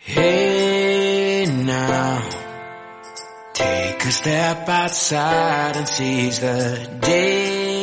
[0.00, 2.22] Hey now,
[3.52, 7.77] take a step outside and seize the day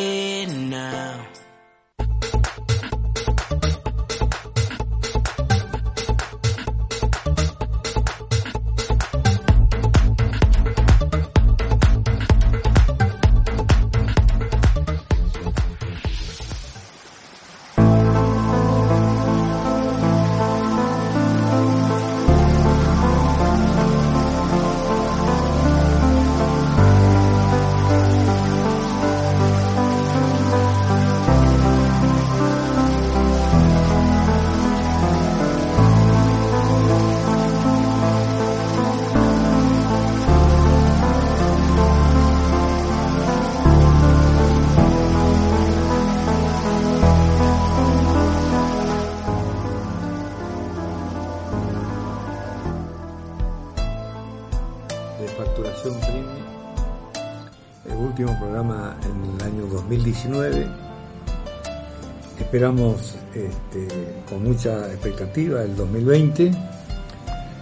[62.56, 63.86] Esperamos este,
[64.26, 66.52] con mucha expectativa el 2020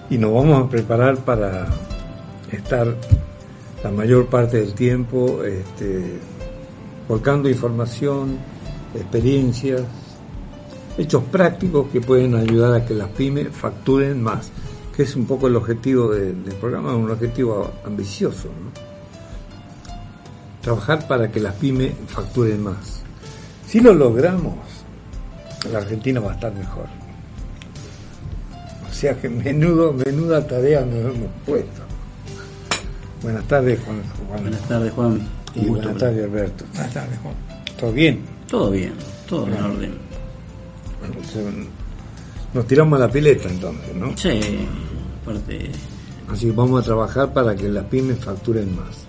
[0.09, 1.67] y nos vamos a preparar para
[2.53, 2.95] estar
[3.83, 6.21] la mayor parte del tiempo este,
[7.09, 8.39] volcando información,
[8.95, 9.83] experiencias,
[10.97, 14.49] hechos prácticos que pueden ayudar a que las pymes facturen más,
[14.97, 18.49] que es un poco el objetivo de- del programa, un objetivo ambicioso.
[20.63, 23.03] Trabajar para que las pymes facturen más.
[23.67, 24.55] Si lo logramos,
[25.73, 26.87] la Argentina va a estar mejor.
[28.89, 31.83] O sea que menudo, menuda tarea nos hemos puesto.
[33.23, 34.03] Buenas tardes, Juan.
[34.29, 34.43] Juan.
[34.43, 35.29] Buenas tardes, Juan.
[35.55, 35.73] Y gusto.
[35.73, 36.65] buenas tardes, Alberto.
[36.73, 37.35] Buenas tardes, Juan.
[37.79, 38.21] ¿Todo bien?
[38.49, 38.93] Todo bien,
[39.29, 39.95] todo en orden.
[42.53, 44.17] Nos tiramos a la pileta entonces, ¿no?
[44.17, 44.41] Sí,
[45.23, 45.71] aparte,
[46.29, 49.05] Así que vamos a trabajar para que las pymes facturen más.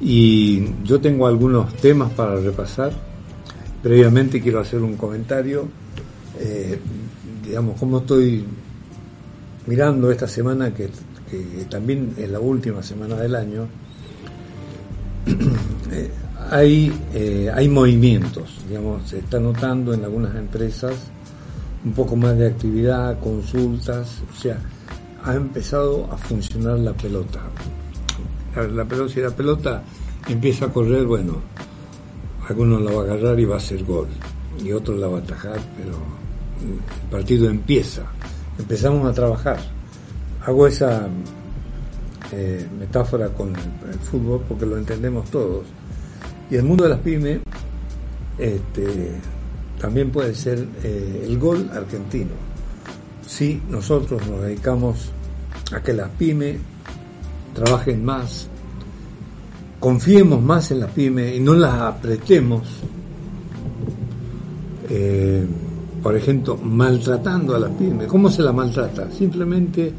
[0.00, 2.92] Y yo tengo algunos temas para repasar.
[3.84, 5.68] Previamente quiero hacer un comentario.
[6.40, 6.78] eh,
[7.44, 8.42] digamos, cómo estoy
[9.66, 10.88] mirando esta semana, que,
[11.68, 13.68] también es la última semana del año.
[15.92, 16.10] Eh,
[16.50, 20.94] hay, eh, hay movimientos, digamos, se está notando en algunas empresas
[21.84, 24.58] un poco más de actividad, consultas, o sea,
[25.22, 27.40] ha empezado a funcionar la pelota.
[28.74, 29.82] La pelota, si la pelota
[30.26, 31.42] empieza a correr, bueno,
[32.48, 34.08] alguno la va a agarrar y va a hacer gol,
[34.62, 35.92] y otro la va a atajar, pero
[36.60, 38.02] el partido empieza,
[38.58, 39.58] empezamos a trabajar.
[40.44, 41.08] Hago esa
[42.32, 45.64] eh, metáfora con el, el fútbol porque lo entendemos todos.
[46.50, 47.40] Y el mundo de las pymes
[48.38, 49.12] este,
[49.80, 52.30] también puede ser eh, el gol argentino.
[53.26, 55.10] Si nosotros nos dedicamos
[55.72, 56.58] a que las pymes
[57.54, 58.48] trabajen más,
[59.84, 62.62] confiemos más en las pymes y no las apretemos,
[64.88, 65.46] eh,
[66.02, 68.06] por ejemplo, maltratando a las pymes.
[68.06, 69.10] ¿Cómo se las maltrata?
[69.10, 69.92] Simplemente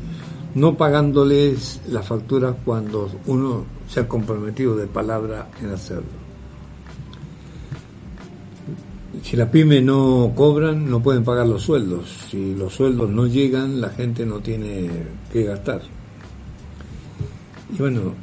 [0.55, 6.25] no pagándoles las facturas cuando uno se ha comprometido de palabra en hacerlo.
[9.21, 12.25] Si las pymes no cobran, no pueden pagar los sueldos.
[12.31, 14.89] Si los sueldos no llegan, la gente no tiene
[15.31, 15.83] que gastar.
[17.71, 18.15] Y bueno,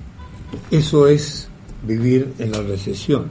[0.72, 1.48] eso es
[1.87, 3.26] vivir en la recesión.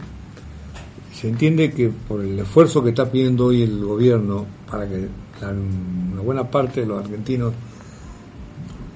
[1.14, 5.08] Se entiende que por el esfuerzo que está pidiendo hoy el gobierno para que
[5.42, 7.54] la- una buena parte de los argentinos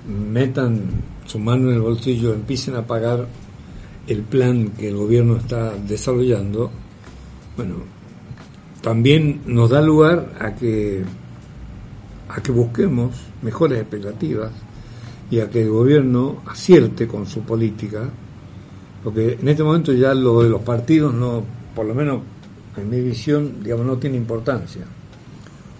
[0.07, 0.81] metan
[1.25, 3.27] su mano en el bolsillo, empiecen a pagar
[4.07, 6.69] el plan que el gobierno está desarrollando,
[7.57, 7.75] bueno,
[8.81, 11.03] también nos da lugar a que
[12.27, 13.11] a que busquemos
[13.41, 14.51] mejores expectativas
[15.31, 18.09] y a que el gobierno acierte con su política,
[19.05, 21.43] porque en este momento ya lo de los partidos no,
[21.75, 22.21] por lo menos
[22.75, 24.81] en mi visión, digamos, no tiene importancia.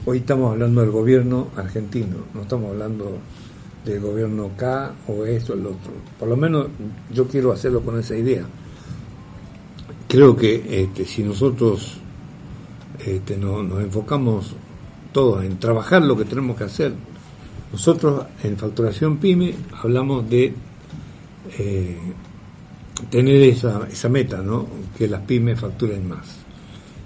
[0.06, 3.18] Hoy estamos hablando del gobierno argentino, no estamos hablando
[3.84, 5.92] del gobierno K o esto o el otro.
[6.20, 6.68] Por lo menos
[7.12, 8.46] yo quiero hacerlo con esa idea.
[10.08, 11.98] Creo que este, si nosotros
[13.04, 14.54] este, no- nos enfocamos
[15.12, 16.94] todos en trabajar lo que tenemos que hacer.
[17.72, 20.54] Nosotros en Facturación PYME hablamos de
[21.58, 21.98] eh,
[23.10, 24.68] tener esa, esa meta, ¿no?
[24.98, 26.26] que las pymes facturen más.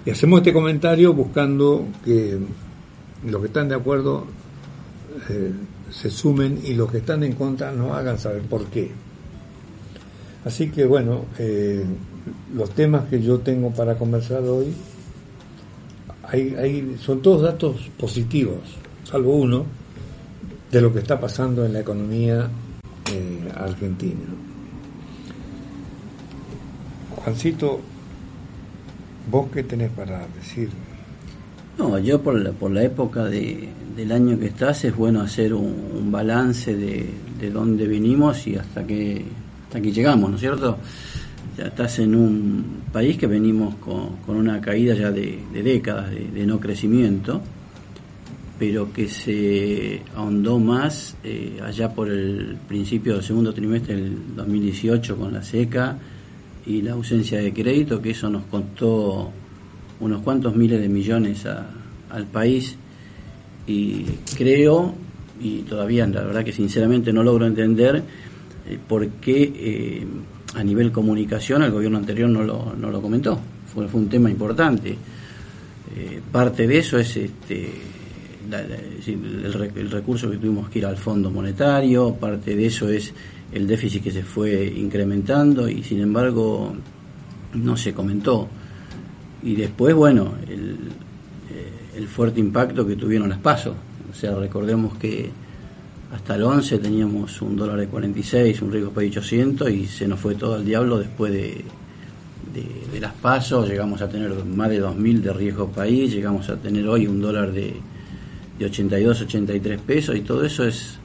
[0.04, 2.38] Y hacemos este comentario buscando que
[3.26, 4.24] los que están de acuerdo
[5.28, 5.52] eh,
[5.90, 8.90] se sumen y los que están en contra nos hagan saber por qué.
[10.44, 11.84] Así que bueno, eh,
[12.54, 14.72] los temas que yo tengo para conversar hoy
[16.22, 18.60] hay, hay- son todos datos positivos,
[19.04, 19.66] salvo uno,
[20.70, 22.48] de lo que está pasando en la economía
[23.12, 24.20] eh, argentina.
[27.24, 27.80] Juancito,
[29.30, 30.70] ¿vos qué tenés para decir?
[31.76, 35.52] No, yo por la, por la época de, del año que estás es bueno hacer
[35.52, 37.08] un, balance de,
[37.38, 39.24] de dónde venimos y hasta que
[39.64, 40.78] hasta aquí llegamos, ¿no es cierto?
[41.56, 46.10] Ya estás en un país que venimos con, con una caída ya de, de décadas
[46.10, 47.40] de, de no crecimiento,
[48.58, 55.16] pero que se ahondó más eh, allá por el principio del segundo trimestre del 2018
[55.16, 55.96] con la seca
[56.66, 59.30] y la ausencia de crédito, que eso nos costó
[60.00, 61.66] unos cuantos miles de millones a-
[62.10, 62.76] al país
[63.66, 64.04] y
[64.36, 64.94] creo,
[65.40, 68.02] y todavía la verdad que sinceramente no logro entender
[68.68, 70.06] eh, por qué eh,
[70.54, 73.38] a nivel comunicación el gobierno anterior no lo, no lo comentó.
[73.72, 74.90] Fue, fue un tema importante.
[75.96, 77.70] Eh, parte de eso es este,
[78.50, 82.88] la- la- el, el recurso que tuvimos que ir al Fondo Monetario, parte de eso
[82.88, 83.12] es
[83.52, 86.74] el déficit que se fue incrementando y sin embargo
[87.54, 88.48] no se comentó.
[89.42, 90.76] Y después, bueno, el,
[91.50, 93.74] eh, el fuerte impacto que tuvieron las pasos.
[94.10, 95.30] O sea, recordemos que
[96.12, 100.20] hasta el 11 teníamos un dólar de 46, un riesgo país 800 y se nos
[100.20, 101.64] fue todo al diablo después de,
[102.52, 103.68] de, de las pasos.
[103.68, 107.52] Llegamos a tener más de 2.000 de riesgo país, llegamos a tener hoy un dólar
[107.52, 107.74] de,
[108.58, 110.99] de 82, 83 pesos y todo eso es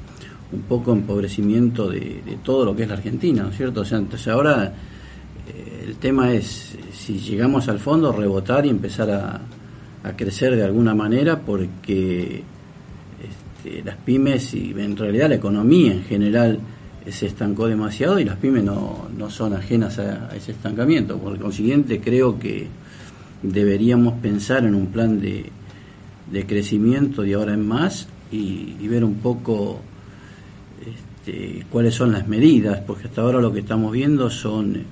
[0.51, 3.81] un poco empobrecimiento de, de todo lo que es la Argentina, ¿no es cierto?
[3.81, 4.73] O sea, entonces ahora
[5.47, 9.41] eh, el tema es eh, si llegamos al fondo rebotar y empezar a,
[10.15, 12.43] crecer de alguna manera porque
[13.23, 16.59] este, las pymes y en realidad la economía en general
[17.09, 21.17] se estancó demasiado y las pymes no, no son ajenas a, ese estancamiento.
[21.17, 22.67] Por consiguiente creo que
[23.41, 25.49] deberíamos pensar en un plan de,
[26.31, 29.79] de crecimiento de ahora en más y ver un poco
[31.25, 34.83] este, cuáles son las medidas, porque hasta ahora lo que estamos viendo son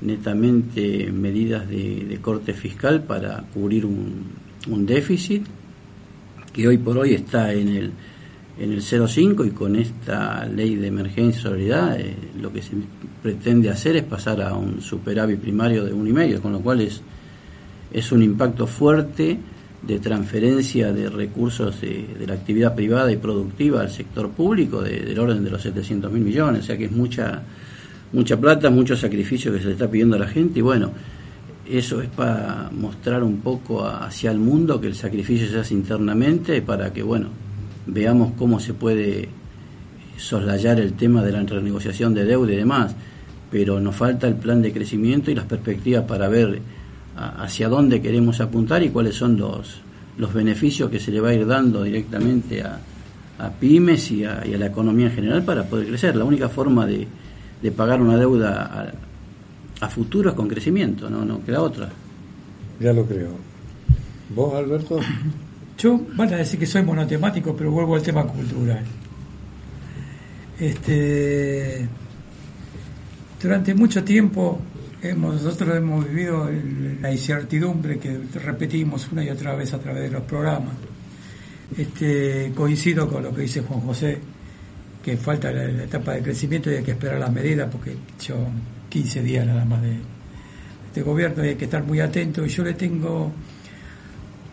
[0.00, 4.24] netamente medidas de, corte fiscal para cubrir un,
[4.68, 5.44] un déficit
[6.52, 7.92] que hoy por hoy está en el
[8.58, 12.72] en el 0,5 y con esta ley de emergencia y solidaridad eh, lo que se
[13.22, 17.00] pretende hacer es pasar a un superávit primario de 1,5, con lo cual es,
[17.92, 19.38] es un impacto fuerte
[19.86, 25.18] de transferencia de recursos de, la actividad privada y productiva al sector público de- del
[25.18, 27.42] orden de los 700 mil millones, o sea que es mucha
[28.12, 30.90] mucha plata, mucho sacrificio que se le está pidiendo a la gente y bueno,
[31.68, 36.60] eso es para mostrar un poco hacia el mundo que el sacrificio se hace internamente
[36.60, 37.28] para que bueno,
[37.86, 39.28] veamos cómo se puede
[40.18, 42.94] soslayar el tema de la renegociación de deuda y demás,
[43.50, 46.60] pero nos falta el plan de crecimiento y las perspectivas para ver
[47.16, 49.80] a- hacia dónde queremos apuntar y cuáles son los,
[50.18, 52.78] los beneficios que se le va a ir dando directamente a,
[53.38, 56.16] a pymes y a, y a la economía en general para poder crecer.
[56.16, 57.06] La única forma de,
[57.62, 58.92] de pagar una deuda
[59.80, 61.88] a, a futuro es con crecimiento, no, no queda otra.
[62.80, 63.30] Ya lo creo.
[64.34, 64.98] ¿Vos, Alberto?
[65.78, 68.84] Yo van a decir que soy monotemático, pero vuelvo al tema cultural.
[70.60, 71.88] Este,
[73.42, 74.60] durante mucho tiempo
[75.02, 76.48] hemos, nosotros hemos vivido
[77.00, 80.74] la incertidumbre que repetimos una y otra vez a través de los programas.
[81.76, 84.18] Este, coincido con lo que dice Juan José,
[85.02, 88.52] que falta la, la etapa de crecimiento y hay que esperar las medidas porque son
[88.88, 89.96] 15 días nada más de
[90.86, 93.32] este gobierno y hay que estar muy atento y yo le tengo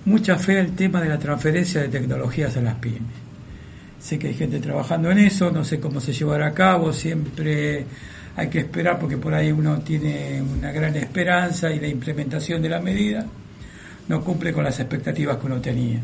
[0.05, 3.01] mucha fe al tema de la transferencia de tecnologías a las pymes.
[3.99, 7.85] Sé que hay gente trabajando en eso, no sé cómo se llevará a cabo, siempre
[8.35, 12.69] hay que esperar porque por ahí uno tiene una gran esperanza y la implementación de
[12.69, 13.25] la medida
[14.07, 15.99] no cumple con las expectativas que uno tenía.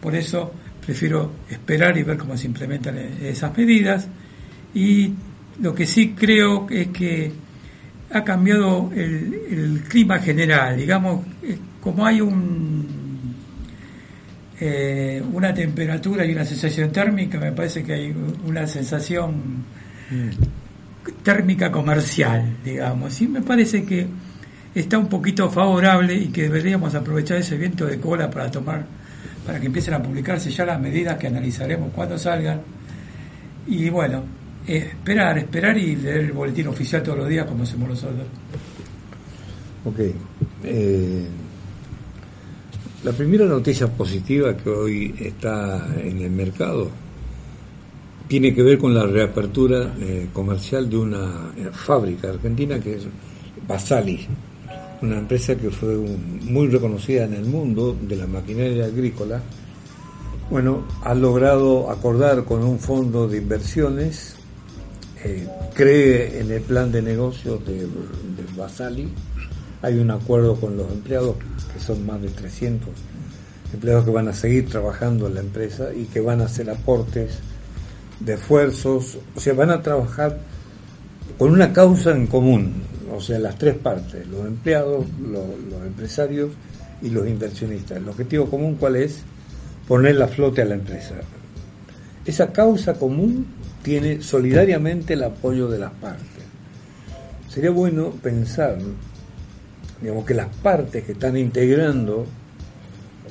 [0.00, 0.52] Por eso
[0.84, 4.08] prefiero esperar y ver cómo se implementan esas medidas.
[4.74, 5.14] Y
[5.60, 7.32] lo que sí creo es que
[8.10, 13.02] ha cambiado el, el clima general, digamos, eh, como hay un
[14.64, 18.14] eh, una temperatura y una sensación térmica, me parece que hay
[18.46, 19.64] una sensación
[21.22, 24.06] térmica comercial, digamos, y me parece que
[24.74, 28.84] está un poquito favorable y que deberíamos aprovechar ese viento de cola para tomar,
[29.46, 32.60] para que empiecen a publicarse ya las medidas que analizaremos cuando salgan.
[33.66, 34.24] Y bueno,
[34.66, 38.26] esperar, esperar y leer el boletín oficial todos los días como hacemos nosotros.
[39.84, 39.98] Ok.
[40.64, 41.26] Eh,
[43.04, 46.88] la primera noticia positiva que hoy está en el mercado
[48.32, 53.02] tiene que ver con la reapertura eh, comercial de una eh, fábrica argentina que es
[53.68, 54.26] Basali,
[55.02, 59.42] una empresa que fue muy reconocida en el mundo de la maquinaria agrícola.
[60.48, 64.36] Bueno, ha logrado acordar con un fondo de inversiones,
[65.22, 69.10] eh, cree en el plan de negocios de, de Basali,
[69.82, 71.36] hay un acuerdo con los empleados,
[71.70, 72.88] que son más de 300
[73.74, 77.51] empleados que van a seguir trabajando en la empresa y que van a hacer aportes
[78.24, 80.38] de esfuerzos, o sea, van a trabajar
[81.38, 82.82] con una causa en común,
[83.14, 85.44] o sea, las tres partes, los empleados, los,
[85.84, 86.50] empresarios
[87.00, 87.98] y los inversionistas.
[87.98, 89.18] El objetivo común, ¿cuál es?
[89.88, 91.16] Poner la flote a la empresa.
[92.24, 93.46] Esa causa común
[93.82, 96.26] tiene solidariamente el apoyo de las partes.
[97.48, 98.78] Sería bueno pensar,
[100.00, 102.26] digamos, que las partes que están integrando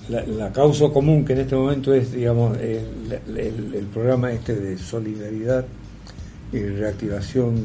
[0.09, 5.65] la, causa común que en este momento es, digamos, el, programa este de solidaridad
[6.51, 7.55] y reactivación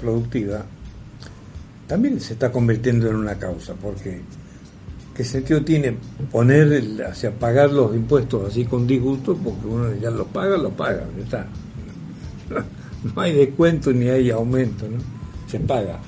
[0.00, 0.64] productiva,
[1.86, 4.20] también se está convirtiendo en una causa, porque
[5.14, 5.96] ¿qué sentido tiene
[6.30, 9.36] poner, hacia pagar los impuestos así con disgusto?
[9.36, 11.46] Porque uno ya los paga, los paga, está.
[13.14, 14.98] No hay descuento ni hay aumento, ¿no?
[15.48, 16.00] Se paga.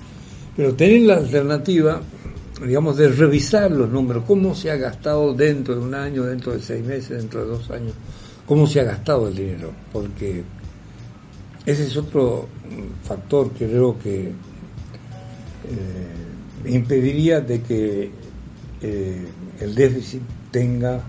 [0.56, 2.00] Pero tener la alternativa
[2.66, 6.60] digamos, de revisar los números, cómo se ha gastado dentro de un año, dentro de
[6.60, 7.94] seis meses, dentro de dos años,
[8.46, 10.42] cómo se ha gastado el dinero, porque
[11.64, 12.48] ese es otro
[13.04, 14.32] factor que creo que eh,
[16.66, 18.10] impediría de que
[18.82, 19.26] eh,
[19.60, 21.00] el déficit tenga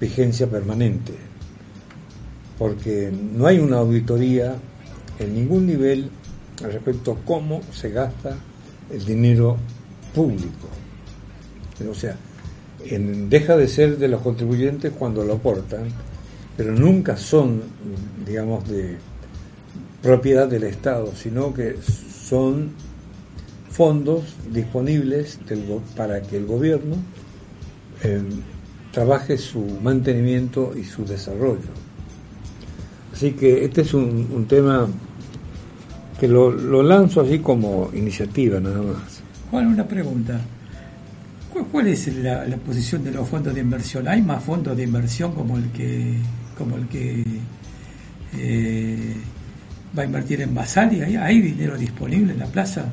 [0.00, 1.14] vigencia permanente,
[2.58, 4.56] porque no hay una auditoría
[5.18, 6.10] en ningún nivel
[6.62, 8.36] respecto a cómo se gasta
[8.90, 9.56] el dinero
[10.14, 10.75] público.
[11.90, 12.16] O sea,
[13.28, 15.88] deja de ser de los contribuyentes cuando lo aportan,
[16.56, 17.62] pero nunca son,
[18.24, 18.96] digamos, de
[20.02, 22.70] propiedad del Estado, sino que son
[23.70, 25.38] fondos disponibles
[25.96, 26.96] para que el gobierno
[28.02, 28.22] eh,
[28.92, 31.86] trabaje su mantenimiento y su desarrollo.
[33.12, 34.86] Así que este es un, tema
[36.20, 39.22] que lo, lo lanzo así como iniciativa nada más.
[39.50, 40.40] Juan, una pregunta.
[41.64, 44.06] ¿Cuál es la, posición de los fondos de inversión?
[44.08, 46.16] ¿Hay más fondos de inversión como el que
[46.56, 47.24] como el que
[48.36, 49.14] eh,
[49.96, 51.00] va a invertir en Basali?
[51.02, 52.86] ¿Hay, dinero disponible en la plaza?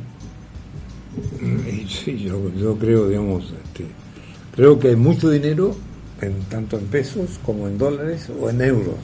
[1.42, 3.86] Mm, sí, yo, creo, digamos, este,
[4.56, 5.76] creo que hay mucho dinero,
[6.22, 8.96] en, tanto en pesos como en dólares o en euros.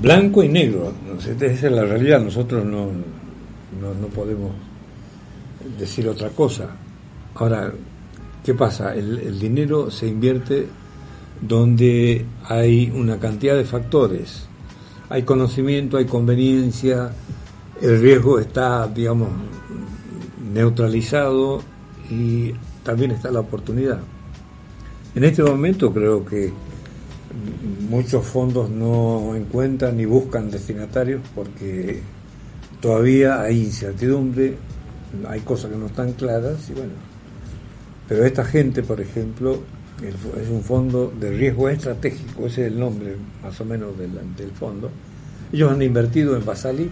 [0.00, 2.90] Blanco y negro, esa es la realidad, nosotros no,
[3.80, 4.52] no podemos
[5.78, 6.70] decir otra cosa.
[7.34, 7.72] Ahora,
[8.44, 8.94] ¿qué pasa?
[8.94, 10.66] El, dinero se invierte
[11.40, 14.46] donde hay una cantidad de factores.
[15.08, 17.10] Hay conocimiento, hay conveniencia,
[17.80, 19.28] el riesgo está, digamos,
[20.52, 21.62] neutralizado
[22.10, 24.00] y también está la oportunidad.
[25.14, 26.52] En este momento creo que
[27.88, 32.00] muchos fondos no encuentran ni buscan destinatarios porque
[32.80, 34.56] todavía hay incertidumbre,
[35.28, 37.11] hay cosas que no están claras y bueno,
[38.12, 39.62] pero esta gente, por ejemplo,
[40.02, 44.50] es un fondo de riesgo estratégico, ese es el nombre más o menos del, del
[44.50, 44.90] fondo.
[45.50, 46.90] Ellos han invertido en Basali,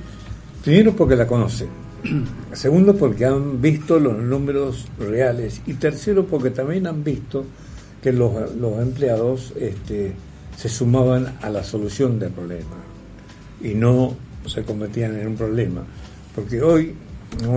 [0.65, 1.69] primero porque la conocen,
[2.55, 7.45] segundo porque han visto los números reales y tercero porque también han visto
[8.03, 8.33] que los,
[8.81, 10.15] empleados este,
[10.57, 12.79] se sumaban a la solución del problema
[13.61, 15.83] y no se convertían en un problema.
[16.35, 16.95] Porque hoy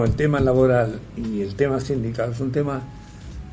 [0.04, 2.84] el tema laboral y el tema sindical son temas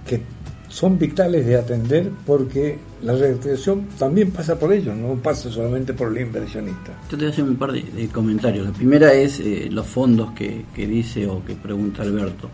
[0.07, 0.23] que
[0.69, 6.17] son vitales de atender porque la reactivación también pasa por ellos, no pasa solamente por
[6.17, 6.93] el inversionista.
[7.11, 8.67] Yo te voy a hacer un par de, comentarios.
[8.67, 12.49] La primera es eh, los fondos que, dice o que pregunta Alberto.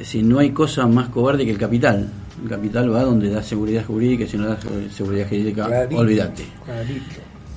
[0.00, 2.08] Si no hay cosa más cobarde que el capital.
[2.42, 4.58] El capital va donde da seguridad jurídica, si no da
[4.90, 6.44] seguridad jurídica, olvídate.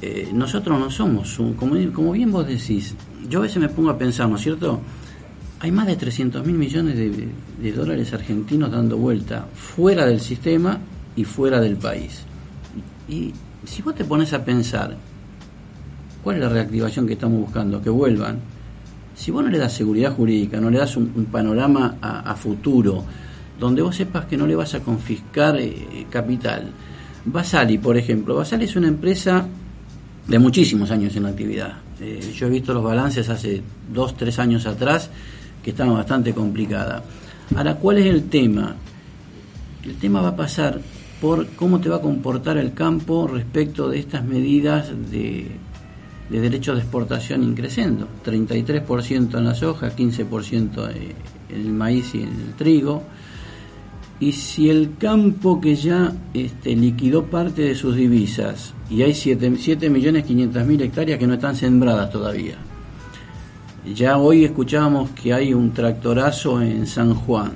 [0.02, 2.96] Eh, nosotros no somos, como, como bien vos decís,
[3.28, 4.80] yo a veces me pongo a pensar, ¿no es cierto?
[5.60, 10.80] Hay más de 300 mil millones de, dólares argentinos dando vuelta fuera del sistema
[11.16, 12.22] y fuera del país.
[13.10, 13.34] Y
[13.66, 14.96] si vos te pones a pensar,
[16.24, 17.82] ¿cuál es la reactivación que estamos buscando?
[17.82, 18.40] Que vuelvan
[19.20, 23.04] si vos no le das seguridad jurídica, no le das un, panorama a, futuro,
[23.60, 26.72] donde vos sepas que no le vas a confiscar eh, capital.
[27.26, 29.46] Basali, por ejemplo, Basali es una empresa
[30.26, 31.80] de muchísimos años en actividad.
[32.00, 33.62] Eh, yo he visto los balances hace
[33.94, 35.10] dos, tres años atrás
[35.70, 37.04] que estaban bastante complicada.
[37.56, 38.76] Ahora, ¿cuál es el tema?
[39.84, 40.82] El tema va a pasar
[41.22, 45.52] por cómo te va a comportar el campo respecto de estas medidas de,
[46.30, 48.08] de derechos de exportación increciendo.
[48.26, 53.04] 33% en la soja, 15% en el maíz y en el trigo.
[54.20, 60.82] Y si el campo que ya este, liquidó parte de sus divisas, y hay 7.500.000
[60.82, 62.58] hectáreas que no están sembradas todavía,
[63.94, 67.52] ya hoy escuchábamos que hay un tractorazo en San Juan.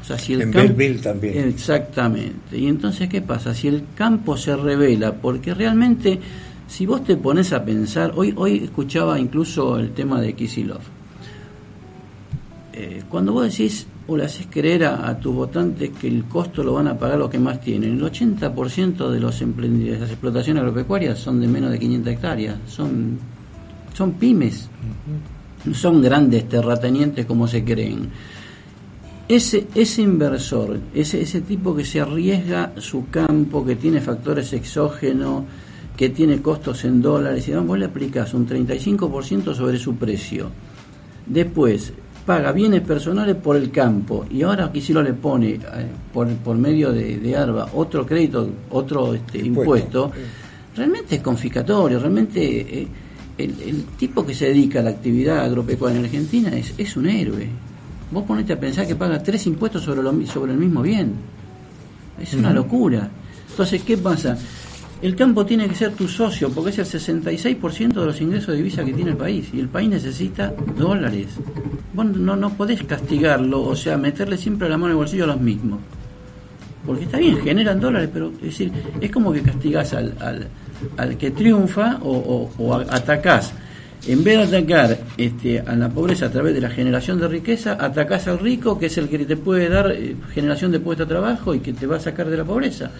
[0.00, 1.48] O sea, si el en también.
[1.48, 2.58] Exactamente.
[2.58, 3.54] Y entonces, ¿qué pasa?
[3.54, 6.18] Si el campo se revela, porque realmente,
[6.66, 10.80] si vos te pones a pensar, hoy, hoy escuchaba incluso el tema de Kisilov.
[12.72, 16.72] Eh, cuando vos decís o le haces creer a, tus votantes que el costo lo
[16.72, 21.18] van a pagar los que más tienen, el 80% de, los de las explotaciones agropecuarias
[21.18, 23.18] son de menos de 500 hectáreas, son,
[23.92, 24.68] son pymes
[25.64, 28.08] no son grandes terratenientes como se creen.
[29.28, 35.44] Ese, ese inversor, ese, ese tipo que se arriesga su campo, que tiene factores exógenos,
[35.96, 40.50] que tiene costos en dólares, y vos le aplicás un 35% sobre su precio.
[41.26, 41.92] Después,
[42.26, 45.60] paga bienes personales por el campo y ahora aquí si lo le pone eh,
[46.12, 50.12] por, por medio de, de, ARBA otro crédito, otro este, impuesto,
[50.76, 52.88] realmente es confiscatorio, realmente eh,
[53.44, 57.48] el, tipo que se dedica a la actividad agropecuaria en Argentina es, es un héroe.
[58.10, 61.14] Vos ponete a pensar que paga tres impuestos sobre, lo, sobre el mismo bien.
[62.20, 63.08] Es una locura.
[63.50, 64.36] Entonces, ¿qué pasa?
[65.02, 68.56] El campo tiene que ser tu socio porque es el 66% de los ingresos de
[68.56, 71.28] divisa que tiene el país y el país necesita dólares.
[71.94, 75.28] Vos no, no podés castigarlo, o sea, meterle siempre la mano en el bolsillo a
[75.28, 75.80] los mismos.
[76.84, 80.48] Porque está bien, generan dólares, pero es decir, es como que castigás al, al
[81.18, 83.52] que triunfa o, o, atacás.
[84.06, 87.76] En vez de atacar este, a la pobreza a través de la generación de riqueza,
[87.78, 91.08] atacás al rico, que es el que te puede dar eh, generación de puesto de
[91.08, 92.90] trabajo y que te va a sacar de la pobreza.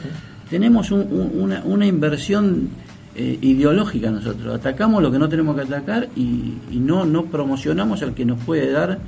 [0.50, 2.68] Tenemos una, una, inversión
[3.14, 4.54] eh, ideológica nosotros.
[4.54, 8.70] Atacamos lo que no tenemos que atacar y, no, no promocionamos al que nos puede
[8.70, 8.98] dar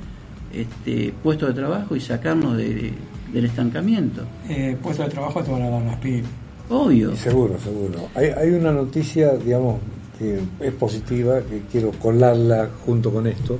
[0.51, 2.91] este, puesto de trabajo y sacarnos de,
[3.31, 4.23] del estancamiento.
[4.49, 7.15] Eh, puesto de trabajo te van a dar las pymes Obvio.
[7.15, 8.09] seguro, seguro.
[8.15, 9.79] Hay, hay una noticia, digamos,
[10.17, 13.57] que es positiva, que quiero colarla junto con esto,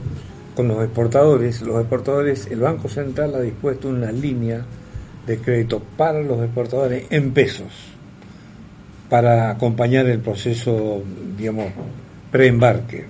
[0.55, 1.61] con los exportadores.
[1.61, 4.65] Los exportadores, el Banco Central ha dispuesto una línea
[5.25, 7.71] de crédito para los exportadores en pesos,
[9.09, 11.01] para acompañar el proceso,
[11.37, 11.71] digamos,
[12.31, 13.05] preembarque.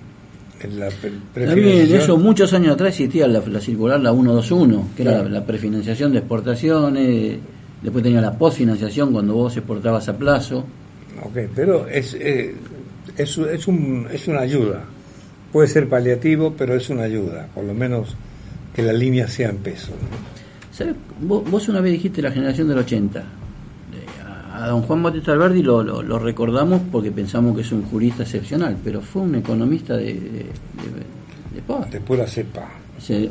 [0.77, 6.19] La eso muchos años atrás existía la, circular, la 121, que era la prefinanciación de
[6.19, 7.37] exportaciones
[7.83, 10.63] Después tenía la posfinanciación cuando vos exportabas a plazo.
[11.21, 12.55] Ok, pero es, eh,
[13.17, 14.85] es, es, un, es una ayuda.
[15.51, 17.47] Puede ser paliativo, pero es una ayuda.
[17.53, 18.15] Por lo menos
[18.73, 19.91] que la línea sea en peso.
[20.71, 20.95] ¿Sabes?
[21.21, 23.23] Vos, una vez dijiste la generación del 80.
[24.53, 28.77] A don Juan Bautista Alberdi lo, lo, recordamos porque pensamos que es un jurista excepcional,
[28.83, 32.69] pero fue un economista de, de, de, de pura cepa.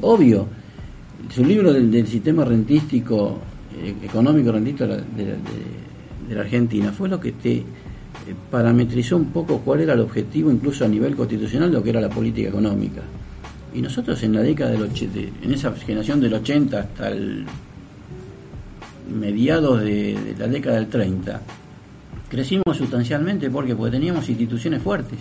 [0.03, 0.47] obvio.
[1.31, 3.52] Su libro del, del sistema rentístico eh,
[4.03, 7.65] económico rentista de, de, la Argentina fue lo que te eh,
[8.51, 12.09] parametrizó un poco cuál era el objetivo, incluso a nivel constitucional, lo que era la
[12.09, 13.03] política económica.
[13.75, 14.83] Y nosotros en la década del
[15.43, 17.47] en esa generación del 80 hasta el
[19.13, 21.41] mediados de, la década del 30,
[22.29, 25.19] crecimos sustancialmente porque porque teníamos instituciones fuertes.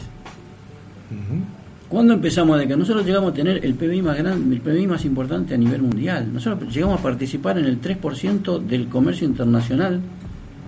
[1.92, 5.04] ¿Cuándo empezamos a que nosotros llegamos a tener el PBI más grande, el PBI más
[5.04, 6.34] importante a nivel mundial?
[6.34, 10.00] Nosotros llegamos a participar en el 3% del comercio internacional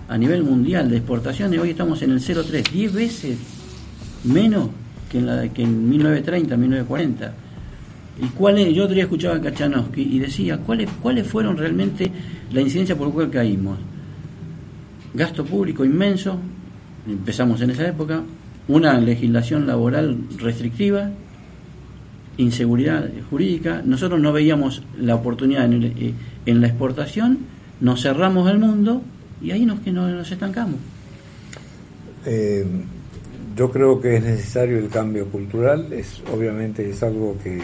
[0.06, 3.38] a nivel mundial de exportaciones, hoy estamos en el 0,3, 10 veces
[4.24, 4.68] menos
[5.10, 7.32] que en, la, que en 1930, 1940.
[8.22, 8.74] ¿Y cuáles?
[8.74, 12.12] Yo otro día escuchaba a Kachanowski y decía, ¿cuáles, ¿cuáles fueron realmente
[12.52, 13.78] la incidencia por la cual caímos?
[15.14, 16.38] Gasto público inmenso,
[17.08, 18.22] empezamos en esa época,
[18.68, 21.10] una legislación laboral restrictiva,
[22.36, 26.14] inseguridad jurídica, nosotros no veíamos la oportunidad en, eh,
[26.46, 27.38] en la exportación,
[27.80, 29.02] nos cerramos al mundo
[29.42, 30.76] y ahí nos, que nos, estancamos.
[32.24, 32.64] Eh,
[33.56, 37.60] yo creo que es necesario el cambio cultural, es obviamente es algo que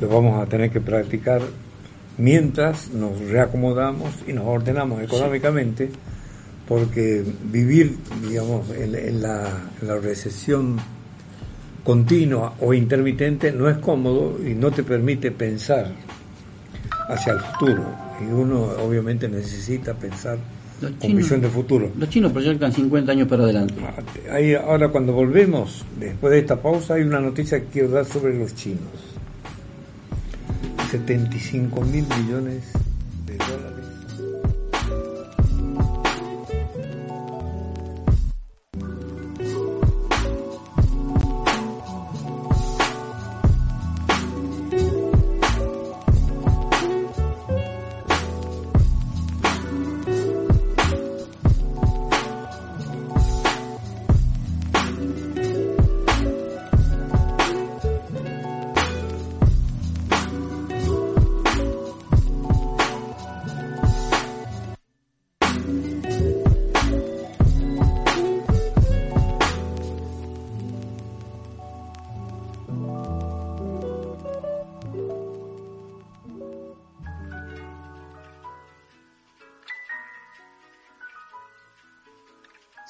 [0.00, 1.42] lo vamos a tener que practicar
[2.18, 5.90] mientras nos reacomodamos y nos ordenamos económicamente
[6.68, 7.98] porque vivir,
[8.28, 9.48] digamos, en, la,
[10.00, 10.76] recesión
[11.84, 15.92] continua o intermitente no es cómodo y no te permite pensar
[17.08, 17.84] hacia el futuro.
[18.20, 20.38] Y uno obviamente necesita pensar
[20.80, 21.90] Los con chinos- visión de futuro.
[21.98, 23.74] Los chinos proyectan 50 años para adelante.
[24.30, 28.38] Ahí, ahora cuando volvemos, después de esta pausa, hay una noticia que quiero dar sobre
[28.38, 28.80] los chinos.
[30.90, 32.64] 75 mil millones
[33.26, 33.71] de dólares.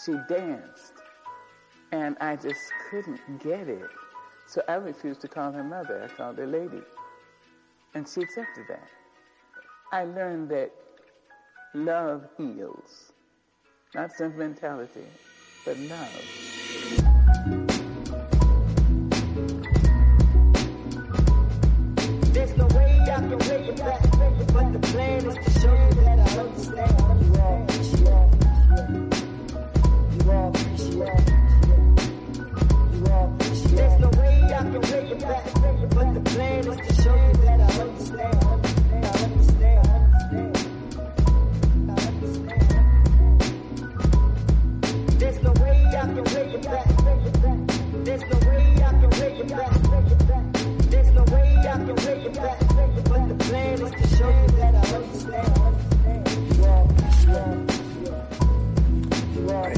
[0.04, 0.94] She danced,
[1.92, 2.60] and I just
[2.90, 3.88] couldn't get it.
[4.46, 6.02] So I refused to call her mother.
[6.02, 6.82] I called her lady.
[7.94, 8.88] And she accepted that.
[9.92, 10.72] I learned that
[11.74, 13.12] love heals,
[13.94, 15.04] not sentimentality,
[15.64, 16.08] but love.
[22.32, 23.38] There's no way I can
[23.76, 24.02] back,
[24.52, 27.02] but the plan is to show you that I understand.
[35.94, 38.44] But the plan is to show you that I understand.
[38.44, 39.61] I understand.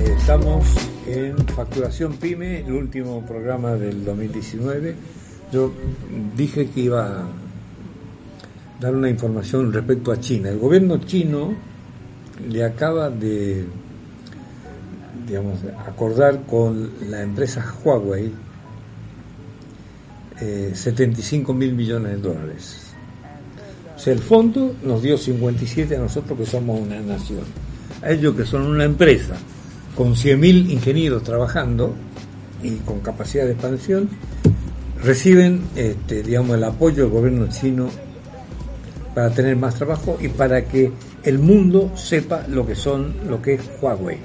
[0.05, 0.67] Estamos
[1.07, 4.95] en Facturación Pyme, el último programa del 2019.
[5.51, 5.73] Yo
[6.37, 7.27] dije que iba a
[8.79, 10.51] dar una información respecto a China.
[10.51, 11.55] El gobierno chino
[12.51, 13.65] le acaba de,
[15.27, 18.31] digamos, acordar con la empresa Huawei
[20.39, 22.93] eh, 75 mil millones de dólares.
[23.97, 27.45] O sea, el fondo nos dio 57 a nosotros que somos una nación.
[28.03, 29.37] A ellos que son una empresa
[29.97, 31.95] con 100.000 ingenieros trabajando
[32.63, 34.09] y con capacidad de expansión,
[35.03, 37.89] reciben, este, digamos, el apoyo del gobierno chino
[39.15, 40.91] para tener más trabajo y para que
[41.23, 44.19] el mundo sepa lo que son, lo que es Huawei.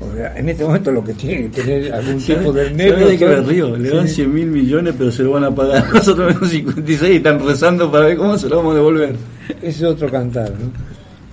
[0.00, 3.08] O sea, en este momento lo que tiene que tener algún tipo de ¿Sabe nervio
[3.08, 3.76] de qué me río?
[3.76, 4.14] Le dan Sí.
[4.14, 5.84] 100 mil millones, pero se lo van a pagar.
[5.92, 9.16] Nosotros tenemos 56 y están rezando para ver cómo se lo vamos a devolver.
[9.60, 10.70] Ese es otro cantar, ¿no?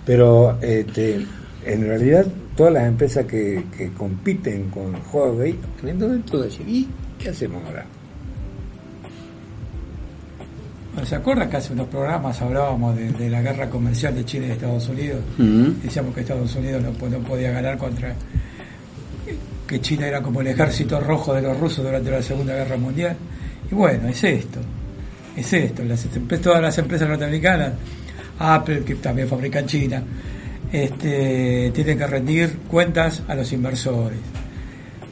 [0.04, 1.26] Pero este,
[1.64, 5.52] en realidad todas las empresas que, que compiten con Huawei,
[5.84, 6.88] en este momento decir, ¿y
[7.20, 7.86] qué hacemos ahora?
[11.04, 14.52] ¿Se acuerdan que hace unos programas hablábamos de, de la guerra comercial de Chile y
[14.52, 15.20] Estados Unidos?
[15.38, 15.82] Mm.
[15.84, 18.16] Decíamos que Estados Unidos no, no podía ganar contra.
[19.68, 23.18] que China era como el ejército rojo de los rusos durante la Segunda Guerra Mundial.
[23.70, 24.60] Y bueno, es esto.
[25.36, 25.84] Es esto.
[25.84, 26.08] Las,
[26.42, 27.74] todas las empresas norteamericanas,
[28.40, 30.04] Apple, que también fabrica en China,
[30.84, 34.20] este, tienen que rendir cuentas a los inversores.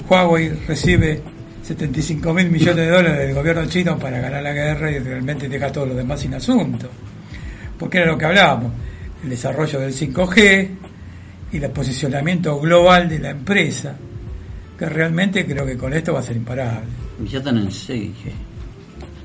[0.10, 1.22] Huawei recibe
[1.64, 5.72] 75 mil millones de dólares del gobierno chino para ganar la guerra y realmente deja
[5.72, 6.90] todo lo demás sin asunto.
[7.80, 8.74] Porque era lo que hablábamos,
[9.24, 10.70] el desarrollo del 5G
[11.54, 13.96] y el posicionamiento global de la empresa,
[14.78, 16.90] que realmente creo que con esto va a ser imparable.
[17.26, 18.32] Ya están en 6G.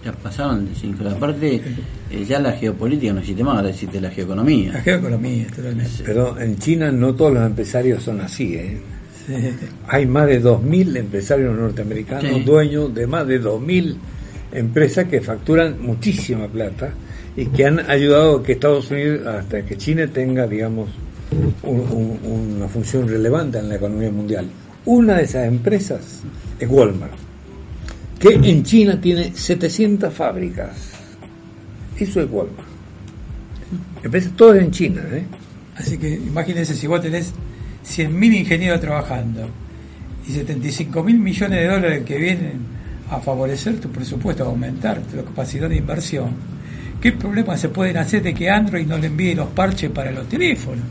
[0.05, 1.17] Ya pasaron de 5G.
[1.17, 1.61] Aparte,
[2.11, 4.73] eh, ya la geopolítica no existe más, ahora existe la La geoeconomía.
[4.83, 6.03] geoeconomía, totalmente.
[6.05, 8.79] Pero en China no todos los empresarios son así, ¿eh?
[9.27, 9.35] Sí.
[9.89, 12.41] Hay más de 2.000 empresarios norteamericanos, Sí.
[12.45, 13.97] dueños de más de 2.000
[14.53, 16.91] empresas que facturan muchísima plata
[17.37, 20.89] y que han ayudado a que Estados Unidos, hasta que China tenga, digamos,
[21.63, 21.81] un-
[22.25, 24.47] un- una función relevante en la economía mundial.
[24.87, 26.23] Una de esas empresas
[26.59, 27.13] es Walmart,
[28.18, 30.70] que en China tiene 700 fábricas.
[31.98, 32.66] Eso es Walmart.
[34.02, 35.24] Empresas todas en China, ¿eh?
[35.76, 37.33] Así que imagínense si vos tenés
[37.85, 39.48] 100.000 ingenieros trabajando
[40.28, 42.61] y 75 mil millones de dólares que vienen
[43.11, 46.31] a favorecer tu presupuesto, a aumentar tu capacidad de inversión,
[47.00, 50.28] ¿qué problemas se pueden hacer de que Android no le envíe los parches para los
[50.28, 50.85] teléfonos?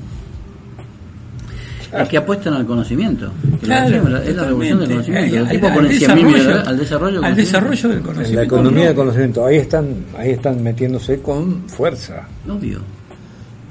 [1.93, 3.31] Es que apuestan al conocimiento.
[3.61, 5.35] es la revolución del conocimiento.
[5.35, 7.15] Eh, El al- tipo al pone 100 mil desarrollo- al desarrollo.
[7.15, 7.35] del al conocimiento.
[7.41, 8.35] desarrollo del En conocimiento.
[8.39, 8.87] la economía ¿no?
[8.87, 12.27] del conocimiento, ahí están, ahí están metiéndose con fuerza.
[12.49, 12.79] Obvio.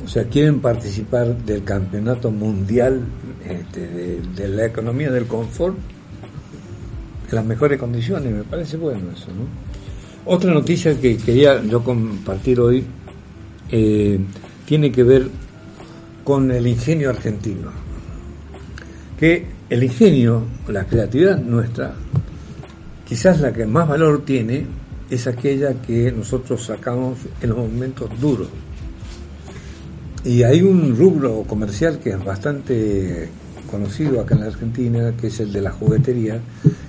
[0.05, 3.01] O sea, quieren participar del campeonato mundial
[3.45, 5.77] este, de, de la economía del confort
[7.29, 8.33] en las mejores condiciones.
[8.33, 9.67] Me parece bueno eso, ¿no?
[10.33, 12.85] Otra noticia que quería yo compartir hoy
[13.71, 14.19] eh,
[14.65, 15.29] tiene que ver
[16.25, 17.71] con el ingenio argentino.
[19.19, 21.95] Que el ingenio, la creatividad nuestra,
[23.07, 24.67] quizás la que más valor tiene
[25.11, 28.49] es aquella que nosotros sacamos en los momentos duros.
[30.25, 33.29] Y hay un rubro comercial que es bastante
[33.71, 36.41] conocido acá en la Argentina, que es el de la juguetería,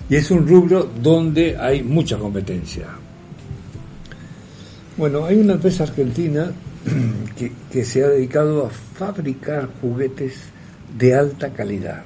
[0.09, 2.87] y es un rubro donde hay mucha competencia.
[4.97, 6.51] Bueno, hay una empresa argentina
[7.37, 10.33] que, que se ha dedicado a fabricar juguetes
[10.97, 12.03] de alta calidad.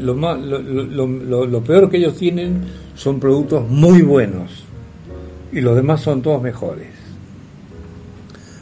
[0.00, 2.60] Lo, lo, lo- lo- peor que ellos tienen
[2.94, 4.64] son productos muy buenos
[5.52, 6.88] y los demás son todos mejores.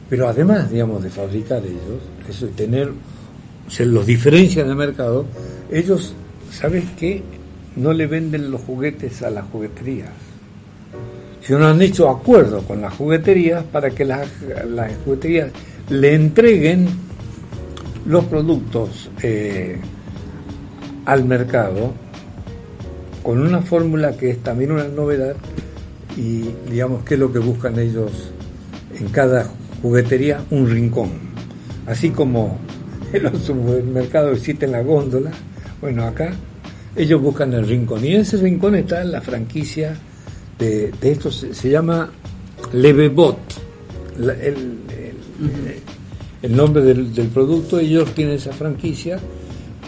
[0.08, 2.90] Pero además, digamos, de fabricar ellos, eso de tener,
[3.68, 5.26] se los diferencian del mercado,
[5.70, 6.14] ellos,
[6.50, 7.22] ¿sabes qué?
[7.76, 10.10] No le venden los juguetes a las jugueterías.
[11.42, 14.28] Sino han hecho acuerdos con las jugueterías para que las,
[14.68, 15.50] las jugueterías
[15.88, 16.86] le entreguen
[18.06, 19.78] los productos eh,
[21.04, 21.92] al mercado
[23.22, 25.36] con una fórmula que es también una novedad
[26.16, 28.10] y digamos que es lo que buscan ellos
[28.98, 29.46] en cada
[29.80, 31.10] juguetería un rincón.
[31.86, 32.58] Así como
[33.12, 35.34] en los supermercados existen las góndolas
[35.80, 36.32] bueno acá
[36.94, 38.04] ellos buscan el rincón.
[38.04, 39.96] Y en ese rincón está la franquicia
[40.58, 42.10] de, de esto se, se llama
[42.72, 43.38] Levebot.
[44.18, 45.80] La- el, el-
[46.42, 49.18] el nombre del, del producto ellos tienen esa franquicia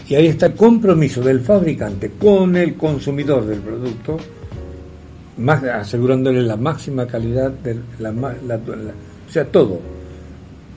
[0.08, 4.18] y ahí está el compromiso del fabricante con el consumidor del producto,
[5.38, 9.80] más, asegurándole la máxima calidad, de o sea, todo.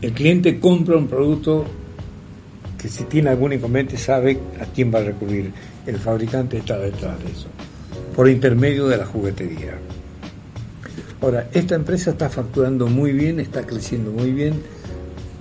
[0.01, 1.65] El cliente compra un producto
[2.77, 5.51] que si tiene algún inconveniente sabe a quién va a recurrir.
[5.85, 7.47] El fabricante está detrás de eso,
[8.15, 9.73] por intermedio de la juguetería.
[11.19, 14.61] Ahora, esta empresa está facturando muy bien, está creciendo muy bien,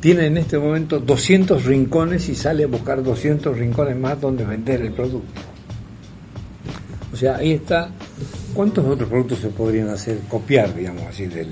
[0.06, 4.82] tiene en este momento 200 rincones y sale a buscar 200 rincones más donde vender
[4.82, 5.40] el producto.
[7.12, 7.90] O sea, ahí está.
[8.54, 11.44] ¿Cuántos otros productos se podrían hacer, copiar, digamos así, de,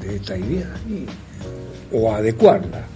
[0.00, 0.68] de esta idea?
[1.92, 2.86] O adecuarla.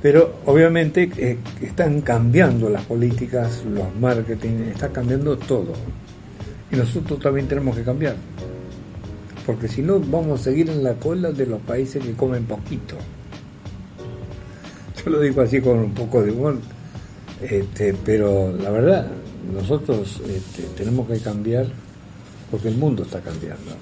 [0.00, 5.72] Pero obviamente eh, están cambiando las políticas, los marketing, está cambiando todo.
[6.70, 8.14] Y nosotros también tenemos que cambiar.
[9.44, 12.94] Porque si no, vamos a seguir en la cola de los países que comen poquito.
[15.04, 16.58] Yo lo digo así con un poco de humor,
[17.42, 19.06] este, pero la verdad,
[19.54, 21.66] nosotros este, tenemos que cambiar
[22.50, 23.72] porque el mundo está cambiando.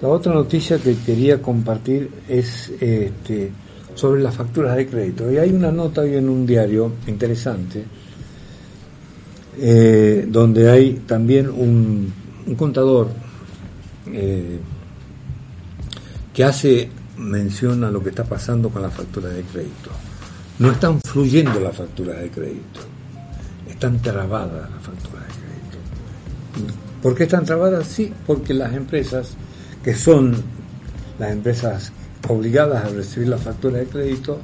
[0.00, 3.50] La otra noticia que quería compartir es este,
[3.94, 5.30] sobre las facturas de crédito.
[5.30, 7.84] Y hay una nota hoy en un diario interesante,
[9.58, 12.12] eh, donde hay también un,
[12.56, 13.08] contador
[14.12, 14.58] eh,
[16.32, 19.90] que hace mención a lo que está pasando con la factura de crédito.
[20.58, 22.80] No están fluyendo las facturas de crédito,
[23.68, 26.72] están trabadas las facturas de crédito.
[27.02, 27.86] ¿Por qué están trabadas?
[27.86, 29.34] Sí, porque las empresas,
[29.84, 30.34] que son
[31.18, 31.92] las empresas
[32.28, 34.40] obligadas a recibir la factura de crédito,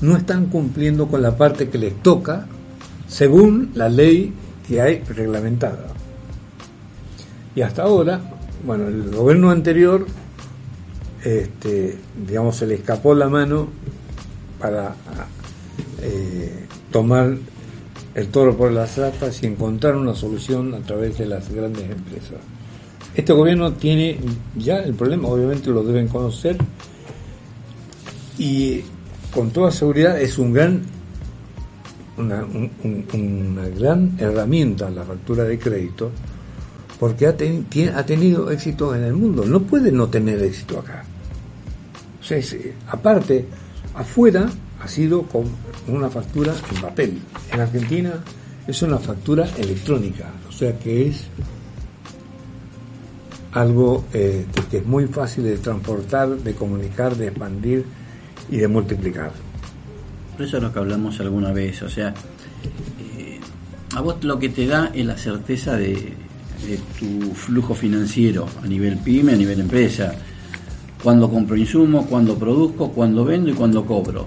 [0.00, 2.46] no están cumpliendo con la parte que les toca
[3.08, 4.32] según la ley
[4.66, 5.86] que hay reglamentada.
[7.54, 8.20] Y hasta ahora,
[8.64, 10.06] bueno, el gobierno anterior,
[11.24, 13.68] este, digamos, se le escapó la mano
[14.60, 14.94] para
[16.02, 17.36] eh, tomar
[18.14, 22.38] el toro por las astas y encontrar una solución a través de las grandes empresas.
[23.14, 24.18] Este gobierno tiene
[24.56, 26.56] ya el problema, obviamente lo deben conocer,
[28.38, 28.82] y
[29.34, 30.82] con toda seguridad es un gran
[32.16, 36.10] una, un- un- una gran herramienta la factura de crédito
[36.98, 39.44] porque ha, tenido éxito en el mundo.
[39.44, 41.04] No puede no tener éxito acá.
[42.20, 43.46] O sea, eh, aparte,
[43.94, 44.48] afuera
[44.80, 45.44] ha sido con
[45.86, 47.18] una factura en papel.
[47.52, 48.14] En Argentina
[48.66, 51.24] es una factura electrónica, o sea que es
[53.52, 57.84] algo eh, que- es muy fácil de transportar, de comunicar, de expandir
[58.50, 59.32] y de multiplicar.
[60.38, 62.14] Eso es lo que hablamos alguna vez, o sea,
[63.16, 63.40] eh,
[63.94, 66.12] a vos lo que te da es la certeza de,
[66.66, 70.14] de tu flujo financiero a nivel pyme, a nivel empresa,
[71.02, 74.26] cuando compro insumos, cuando produzco, cuando vendo y cuando cobro.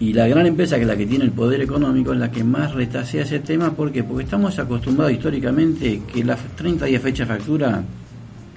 [0.00, 2.44] Y la gran empresa, que es la que tiene el poder económico, es la que
[2.44, 3.70] más retasea ese tema.
[3.70, 4.02] ¿Por qué?
[4.02, 7.82] Porque estamos acostumbrados históricamente que las 30 días fecha factura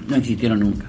[0.07, 0.85] no existieron nunca.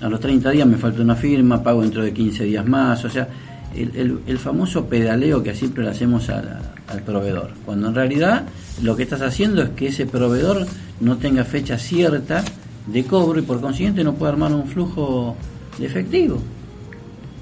[0.00, 3.04] A los 30 días me falta una firma, pago dentro de 15 días más.
[3.04, 3.28] O sea,
[3.74, 7.50] el, famoso pedaleo que siempre le hacemos al proveedor.
[7.64, 8.44] Cuando en realidad
[8.82, 10.66] lo que estás haciendo es que ese proveedor
[11.00, 12.44] no tenga fecha cierta
[12.86, 15.36] de cobro y por consiguiente no puede armar un flujo
[15.78, 16.38] de efectivo.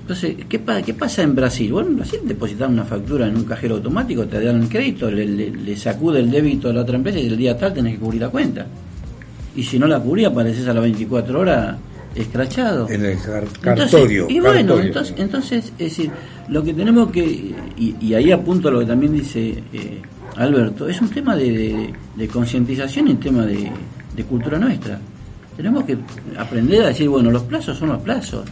[0.02, 1.72] Entonces, ¿qué, qué pasa en Brasil?
[1.72, 5.24] Bueno, en Brasil depositan una factura en un cajero automático, te dan el crédito, le,
[5.24, 8.00] le- le sacude el débito a la otra empresa y el día tal tenés que
[8.00, 8.66] cubrir la cuenta.
[9.54, 11.76] Y si no la cubría, apareces a las 24 horas
[12.14, 12.88] escrachado.
[12.88, 14.26] En el car- Entonces, cartorio.
[14.28, 14.86] y bueno, cartorio.
[14.88, 16.10] entonces, entonces, es decir,
[16.48, 17.22] lo que tenemos que,
[17.76, 20.02] y, y ahí apunto a lo que también dice eh,
[20.36, 23.70] Alberto, es un tema de, de- de concientización y un tema de,
[24.16, 24.98] de cultura nuestra.
[25.56, 25.96] Tenemos que
[26.38, 28.44] aprender a decir, bueno, los plazos son los plazos.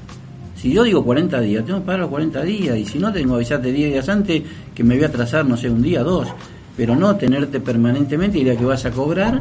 [0.57, 3.31] Si yo digo 40 días, tengo que pagar los 40 días, y si no, tengo
[3.31, 4.43] que avisarte 10 días antes
[4.75, 6.29] que me voy a atrasar, no sé, un día, dos.
[6.77, 9.41] Pero no tenerte permanentemente y la que vas a cobrar,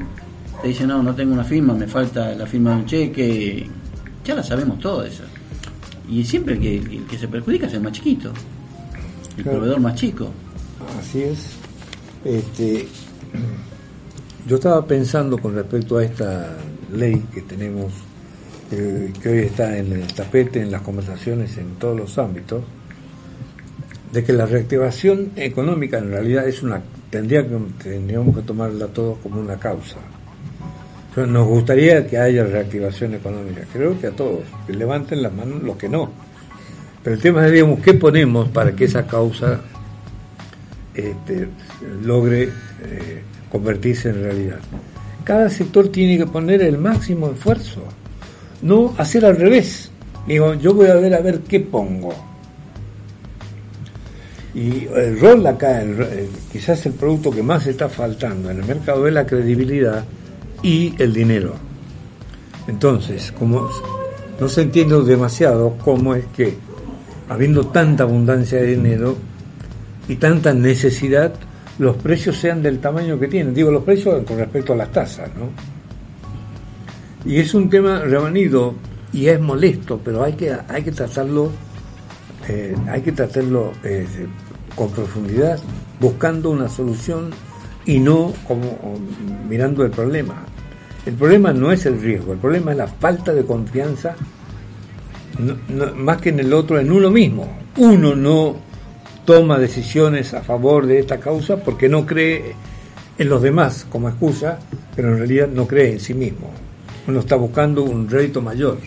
[0.62, 3.68] te dice, no, no tengo una firma, me falta la firma de un cheque.
[4.28, 5.24] Ya la sabemos todo eso.
[6.10, 8.32] Y siempre el que, el que se perjudica es el más chiquito,
[9.38, 9.58] el Claro.
[9.60, 10.30] proveedor más chico.
[11.00, 11.38] Así es.
[12.26, 12.88] Este,
[14.46, 16.58] yo estaba pensando con respecto a esta
[16.94, 17.94] ley que tenemos,
[18.72, 22.64] eh, que hoy está en el tapete, en las conversaciones en todos los ámbitos,
[24.12, 29.20] de que la reactivación económica en realidad es una tendría que tendríamos que tomarla todos
[29.20, 29.96] como una causa.
[31.26, 35.76] Nos gustaría que haya reactivación económica, creo que a todos, que levanten las manos los
[35.76, 36.12] que no.
[37.04, 39.62] Pero el tema es, digamos, ¿qué ponemos para que esa causa
[40.94, 41.48] este,
[42.04, 44.60] logre eh, convertirse en realidad.
[45.24, 47.84] Cada sector tiene que poner el máximo esfuerzo,
[48.62, 49.92] no hacer al revés.
[50.28, 52.14] Digo, yo voy a ver a ver qué pongo.
[54.54, 58.66] Y el rol acá, el- el- quizás el producto que más está faltando en el
[58.66, 60.04] mercado es la credibilidad
[60.64, 61.56] y el dinero.
[62.68, 63.70] Entonces, como
[64.40, 66.58] no se entiende demasiado cómo es que,
[67.30, 69.18] habiendo tanta abundancia de dinero,
[70.08, 71.34] y tanta necesidad,
[71.80, 73.54] los precios sean del tamaño que tienen.
[73.54, 75.50] Digo, los precios con respecto a las tasas, ¿no?
[77.30, 78.76] Y es un tema revenido
[79.12, 81.52] y es molesto, pero hay que, hay que tratarlo,
[82.48, 84.08] eh, hay que tratarlo eh,
[84.76, 85.60] con profundidad,
[86.00, 87.32] buscando una solución
[87.88, 88.78] y no como
[89.50, 90.36] mirando el problema.
[91.06, 94.16] El problema no es el riesgo, el problema es la falta de confianza,
[95.40, 97.48] no- más que en el otro, en uno mismo.
[97.78, 98.56] Uno no
[99.26, 102.54] toma decisiones a favor de esta causa porque no cree
[103.18, 104.60] en los demás como excusa,
[104.96, 106.52] pero en realidad no cree en sí mismo.
[107.08, 108.78] Uno está buscando un rédito mayor.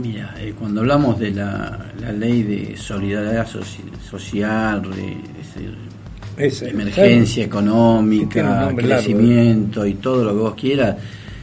[0.00, 5.87] Mira, eh, cuando hablamos de la, ley de solidaridad soci- social, re- ese-
[6.38, 10.96] Ese, emergencia económica, largo, crecimiento y todo lo que vos quieras.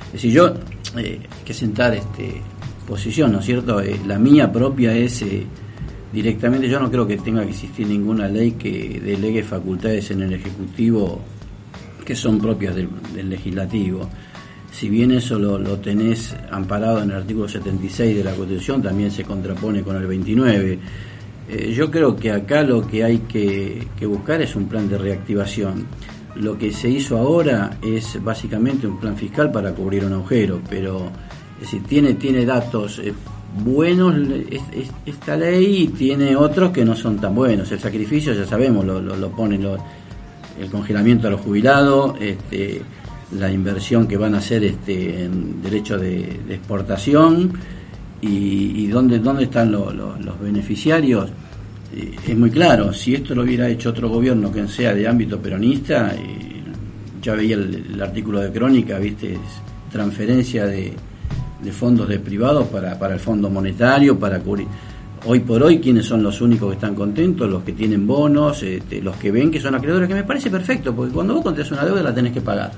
[0.08, 0.54] Es decir, yo,
[0.98, 2.42] eh, que sentar este
[2.88, 3.82] posición, ¿no es cierto?
[3.82, 5.44] Eh, la mía propia es eh,
[6.14, 10.34] directamente, yo no creo que tenga que existir ninguna ley que delegue facultades en el
[10.34, 11.22] Ejecutivo
[12.06, 14.08] que son propias del, del legislativo.
[14.72, 19.10] Si bien eso lo, lo tenés amparado en el artículo 76 de la Constitución, también
[19.10, 20.80] se contrapone con el 29.
[21.50, 25.86] Eh, yo creo que acá lo que hay que, buscar es un plan de reactivación.
[26.36, 31.10] Lo que se hizo ahora es básicamente un plan fiscal para cubrir un agujero, pero
[31.56, 33.14] es decir, tiene, tiene datos eh,
[33.64, 34.16] buenos
[34.52, 37.72] es- es- esta ley y tiene otros que no son tan buenos.
[37.72, 39.32] El sacrificio, ya sabemos, lo, lo, lo
[40.60, 42.82] el congelamiento a los jubilados, este,
[43.38, 47.54] la inversión que van a hacer este, en derecho de, de exportación
[48.22, 48.28] y,
[48.84, 51.30] y dónde, dónde están lo- lo- los beneficiarios.
[51.96, 55.40] Eh, es muy claro, si esto lo hubiera hecho otro gobierno que sea de ámbito
[55.40, 56.62] peronista, eh,
[57.22, 59.38] ya veía el, artículo de crónica, viste,
[59.92, 60.94] transferencia de,
[61.64, 64.68] de fondos de privados para, para el fondo monetario, para cubrir.
[65.28, 67.50] Hoy por hoy, ¿quiénes son los únicos que están contentos?
[67.50, 70.94] Los que tienen bonos, este, los que ven que son acreedores, que me parece perfecto,
[70.96, 72.72] porque cuando vos contraes una deuda la tenés que pagar.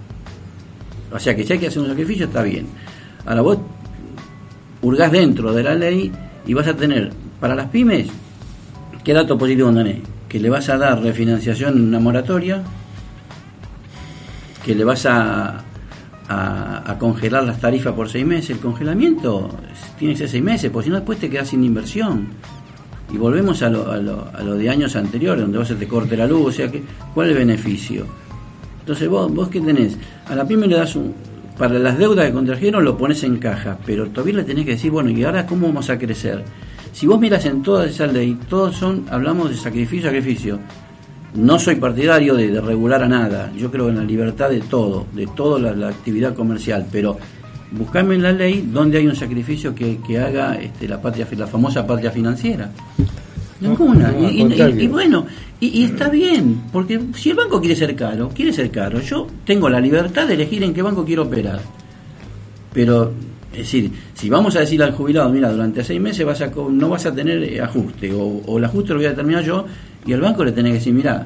[1.11, 2.67] O sea que si hay que hacer un sacrificio está bien.
[3.25, 3.57] Ahora vos
[4.87, 6.11] hurgás dentro de la ley
[6.45, 8.07] y vas a tener para las pymes,
[9.03, 9.97] ¿qué dato positivo tenés?
[10.29, 12.63] Que le vas a dar refinanciación en una moratoria,
[14.65, 15.63] que le vas a,
[16.27, 18.51] a, a congelar las tarifas por seis meses.
[18.51, 19.49] El congelamiento
[19.97, 22.27] tiene que ser seis meses, porque si no después te quedas sin inversión.
[23.13, 25.87] Y volvemos a lo, a lo, a lo de años anteriores, donde vos se te
[25.87, 26.83] corte la luz, o sea, que,
[27.13, 28.05] ¿cuál es el beneficio?
[28.81, 31.13] Entonces vos, vos qué tenés, a la pyme le das un,
[31.57, 34.91] para las deudas que contrajeron lo pones en caja, pero todavía le tenés que decir,
[34.91, 36.43] bueno, ¿y ahora cómo vamos a crecer?
[36.97, 40.59] si vos miras en toda esa ley, todos son, hablamos de sacrificio, sacrificio.
[41.35, 45.27] No soy partidario de, regular a nada, yo creo en la libertad de todo, de
[45.27, 47.19] toda la, la actividad comercial, pero
[47.69, 51.45] buscame en la ley donde hay un sacrificio que, que haga este, la patria, la
[51.45, 52.71] famosa patria financiera.
[53.59, 54.11] Ninguna.
[54.11, 54.27] No, no,
[54.63, 55.25] al y, y- bueno,
[55.59, 58.99] y, y está bien, porque si el banco quiere ser caro, quiere ser caro.
[59.01, 61.59] Yo tengo la libertad de elegir en qué banco quiero operar.
[62.73, 63.11] Pero,
[63.51, 66.89] es decir, si vamos a decirle al jubilado, mira, durante seis meses vas a, no
[66.89, 69.65] vas a tener eh, ajuste, o, o el ajuste lo voy a determinar yo,
[70.05, 71.25] y el banco le tenés que decir, mira,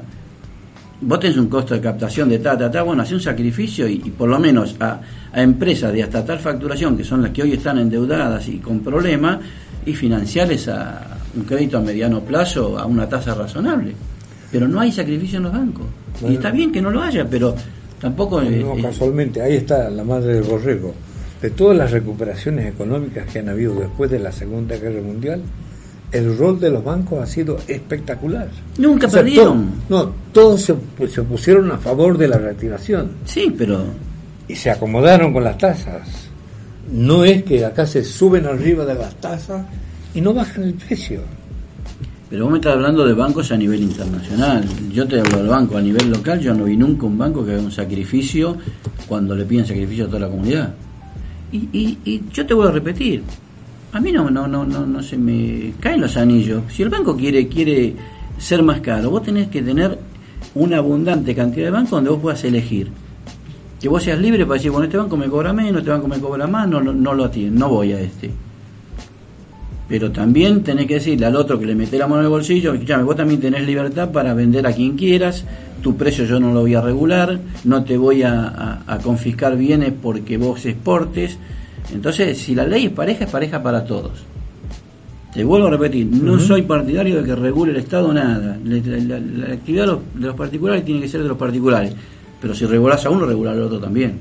[1.02, 3.94] vos tenés un costo de captación de ta, ta, ta, bueno, hace un sacrificio y,
[4.04, 5.00] y por lo menos a,
[5.32, 8.80] a empresas de hasta tal facturación, que son las que hoy están endeudadas y con
[8.80, 9.38] problemas,
[9.84, 13.94] y financiarles a un crédito a mediano plazo a una tasa razonable.
[14.50, 15.86] Pero no hay sacrificio en los bancos.
[16.28, 17.54] Y está bien que no lo haya, pero
[18.00, 18.40] tampoco...
[18.42, 20.94] eh, No, eh, casualmente, ahí está la madre del borrego.
[21.40, 25.40] De todas las recuperaciones económicas que han habido después de la Segunda Guerra Mundial,
[26.12, 28.48] el rol de los bancos ha sido espectacular.
[28.78, 29.70] Nunca O sea, perdieron.
[29.88, 33.82] no, todos se, pues, se pusieron a favor de la reactivación Sí, pero
[34.46, 36.06] y se acomodaron con las tasas.
[36.92, 39.64] No es que acá se suben arriba de las tasas
[40.14, 41.20] y no bajan el precio.
[42.30, 44.64] Pero vos me estás hablando de bancos a nivel internacional.
[44.90, 46.40] Yo te hablo del banco a nivel local.
[46.40, 48.56] Yo no vi nunca un banco que haga un sacrificio
[49.06, 50.74] cuando le piden sacrificio a toda la comunidad.
[51.52, 53.22] Y, y, y yo te voy a repetir.
[53.92, 56.62] A mí no, no, no, no, no se me caen los anillos.
[56.70, 57.94] Si el banco quiere, quiere
[58.38, 59.98] ser más caro, vos tenés que tener
[60.54, 62.88] una abundante cantidad de bancos donde vos puedas elegir.
[63.78, 66.18] Que vos seas libre para decir, bueno, este banco me cobra menos, este banco me
[66.18, 68.30] cobra más, no, no, no lo atiendo, no voy a este.
[69.88, 72.72] Pero también tenés que decirle al otro que le mete la mano en el bolsillo,
[72.72, 75.44] escuchame, vos también tenés libertad para vender a quien quieras,
[75.82, 79.56] tu precio yo no lo voy a regular, no te voy a, a- a confiscar
[79.56, 81.36] bienes porque vos exportes.
[81.92, 84.12] Entonces, si la ley es pareja, es pareja para todos.
[85.34, 88.56] Te vuelvo a repetir, no soy partidario de que regule el Estado nada.
[88.64, 91.36] La, la- la- la actividad de los, de los particulares tiene que ser de los
[91.38, 91.92] particulares.
[92.40, 94.12] Pero si regulás a uno, regular al otro también.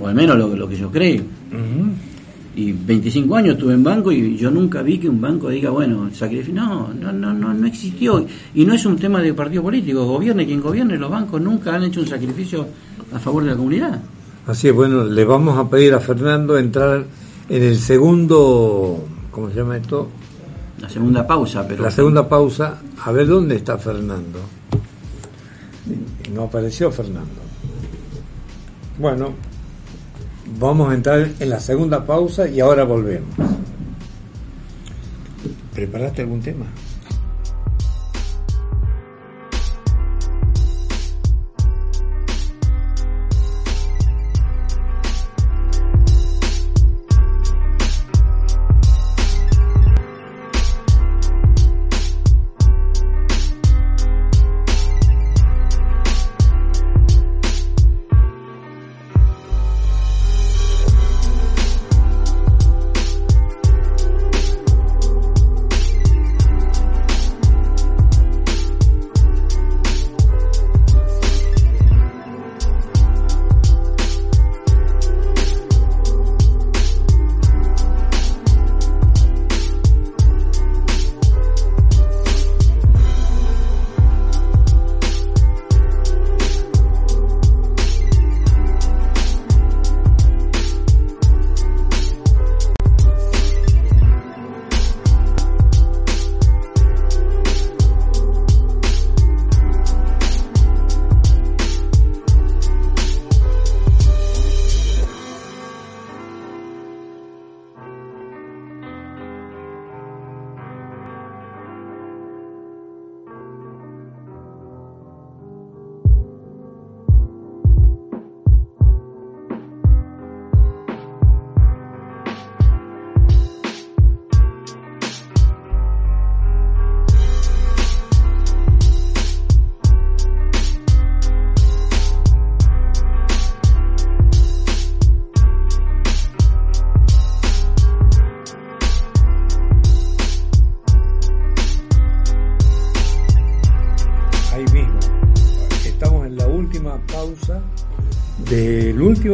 [0.00, 1.22] O al menos lo, lo que yo creo.
[2.56, 6.10] Y 25 años estuve en banco y yo nunca vi que un banco diga, bueno,
[6.12, 6.54] sacrificio.
[6.54, 8.26] No, no, no, no, no existió.
[8.54, 10.04] Y no es un tema de partido político.
[10.04, 12.66] Gobierne quien gobierne, los bancos nunca han hecho un sacrificio
[13.12, 14.00] a favor de la comunidad.
[14.46, 17.04] Así es, bueno, le vamos a pedir a Fernando entrar
[17.48, 20.08] en el segundo, ¿cómo se llama esto?
[20.80, 21.82] La segunda pausa, pero.
[21.82, 24.40] La segunda pausa, a ver dónde está Fernando.
[26.34, 27.40] No apareció Fernando.
[28.98, 29.34] Bueno,
[30.58, 33.34] vamos a entrar en la segunda pausa y ahora volvemos.
[35.74, 36.66] ¿Preparaste algún tema?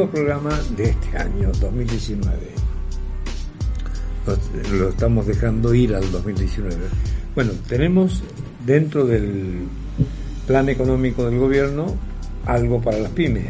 [0.08, 2.36] Programa de este año, 2019.
[4.72, 6.76] Lo, estamos dejando ir al 2019.
[7.34, 8.22] Bueno, tenemos
[8.64, 9.66] dentro del
[10.46, 11.94] plan económico del gobierno
[12.44, 13.46] algo para las pymes.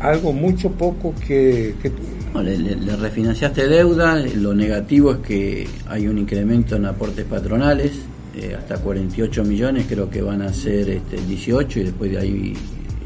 [0.00, 1.92] Algo mucho poco que, que
[2.32, 7.92] No, le refinanciaste deuda, lo negativo es que hay un incremento en aportes patronales,
[8.34, 12.54] eh, hasta 48 millones creo que van a ser este, 18 y después de ahí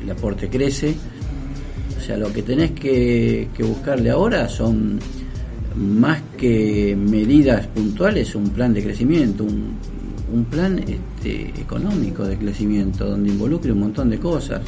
[0.02, 0.94] el aporte crece.
[2.04, 4.98] Sea, lo que tenés que, buscarle ahora son
[5.74, 9.72] más que medidas puntuales, un plan de crecimiento, un,
[10.30, 14.60] un plan este, económico de crecimiento donde involucre un montón de cosas.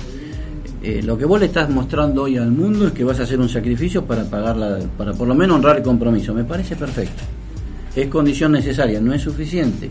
[0.83, 3.39] Eh, lo que vos le estás mostrando hoy al mundo es que vas a hacer
[3.39, 6.33] un sacrificio para pagarla, para por lo menos honrar el compromiso.
[6.33, 7.23] Me parece perfecto.
[7.95, 9.91] Es condición necesaria, no es suficiente.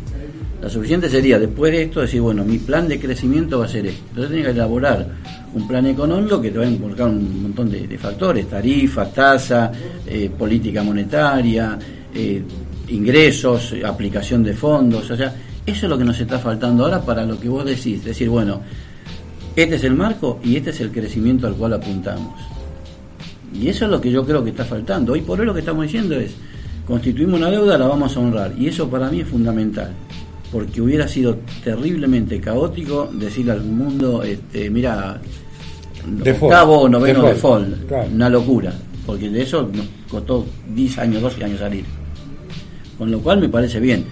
[0.62, 3.86] La suficiente sería, después de esto, decir, bueno, mi plan de crecimiento va a ser
[3.86, 4.04] esto.
[4.10, 5.08] Entonces tenés que elaborar
[5.54, 9.72] un plan económico que te va a involucrar un montón de, factores, tarifas, tasa,
[10.06, 11.78] eh, política monetaria,
[12.14, 12.42] eh,
[12.90, 15.10] ingresos, aplicación de fondos.
[15.12, 15.34] O sea,
[15.66, 18.04] eso es lo que nos está faltando ahora para lo que vos decís.
[18.04, 18.62] Decir, bueno,
[19.56, 22.40] este es el marco y este es el crecimiento al cual apuntamos.
[23.54, 25.14] Y eso es lo que yo creo que está faltando.
[25.14, 26.36] Hoy por hoy lo que estamos diciendo es,
[26.86, 28.54] constituimos una deuda, la vamos a honrar.
[28.58, 29.92] Y eso para mí es fundamental.
[30.56, 35.20] Porque hubiera sido terriblemente caótico decirle al mundo, este, mira,
[36.08, 36.44] Default.
[36.44, 37.88] octavo o noveno Default, default.
[37.90, 38.10] claro.
[38.14, 38.74] Una locura.
[39.06, 41.84] Porque de eso nos costó 10 años, 12 años salir.
[42.98, 44.06] Con lo cual me parece bien.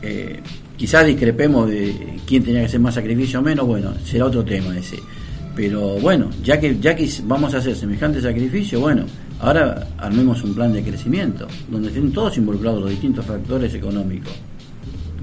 [0.00, 0.38] Eh,
[0.76, 4.78] quizás discrepemos de quién tenía que hacer más sacrificio o menos, bueno, será otro tema
[4.78, 5.00] ese.
[5.56, 9.06] Pero bueno, ya que ya que vamos a hacer semejante sacrificio, bueno,
[9.40, 14.34] ahora armemos un plan de crecimiento, donde estén todos involucrados los distintos factores económicos.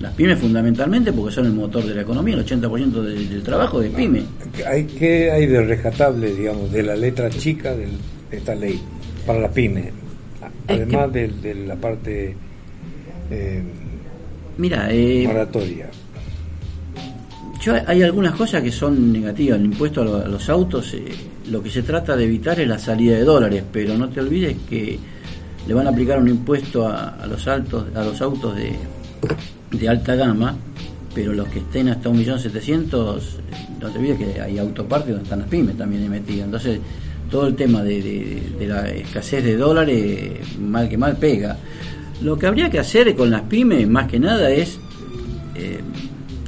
[0.02, 3.80] Las pymes fundamentalmente porque son el motor de la economía, el 80% del, del trabajo
[3.80, 4.24] de pyme.
[4.68, 7.88] Hay, ¿Qué hay de rescatable, digamos, de la letra chica de
[8.32, 8.80] esta ley
[9.26, 9.91] para la pyme?
[10.68, 12.36] Además de, de la parte
[13.30, 13.64] eh,
[14.58, 15.89] Mira, eh, moratoria.
[17.62, 19.60] Yo, hay algunas cosas que son negativas.
[19.60, 21.04] El impuesto a, lo- a los autos, eh,
[21.49, 24.56] lo que se trata de evitar es la salida de dólares, pero no te olvides
[24.68, 24.97] que
[25.68, 28.74] le van a aplicar un impuesto a, a los altos, a los autos de,
[29.72, 30.56] de alta gama,
[31.14, 33.22] pero los que estén hasta 1.700.000, eh,
[33.80, 36.46] no te olvides que hay autopartes donde están las pymes también metidas.
[36.46, 36.80] Entonces,
[37.30, 41.58] todo el tema de, la escasez de dólares, mal que mal pega.
[42.22, 44.78] Lo que habría que hacer con las pymes, más que nada, es
[45.56, 45.80] eh,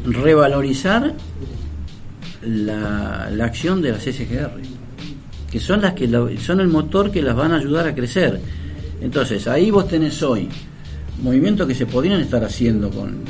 [0.06, 1.14] revalorizar
[2.42, 4.52] la, la acción de las SGR,
[5.50, 6.08] que son las que
[6.40, 8.40] son el motor que las van a ayudar a crecer.
[9.02, 10.50] Entonces, ahí vos tenés hoy
[11.22, 13.24] movimientos que se podrían estar haciendo con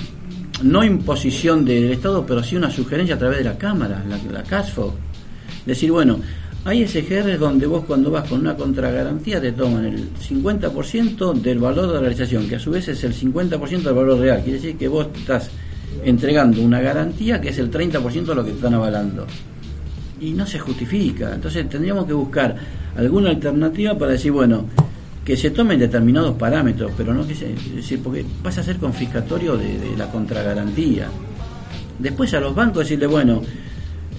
[0.64, 4.44] no imposición del Estado, pero sí una sugerencia a través de la Cámara, la, la
[4.44, 4.94] CASFO.
[5.66, 6.20] Decir, bueno,
[6.66, 11.88] hay SGR donde vos cuando vas con una contragarantía te toman el 50% del valor
[11.88, 14.42] de la realización, que a su vez es el 50% del valor real.
[14.42, 15.50] Quiere decir que vos estás
[16.06, 19.28] entregando una garantía que es el 30% de lo que te están avalando.
[20.22, 21.36] Y no se justifica.
[21.36, 22.56] Entonces tendríamos que buscar
[22.96, 24.66] alguna alternativa para decir, bueno,
[25.24, 27.54] que se tomen determinados parámetros, pero no que se.
[27.54, 31.08] es decir, porque pasa a ser confiscatorio de, la contragarantía.
[32.00, 33.42] Después a los bancos decirle, bueno,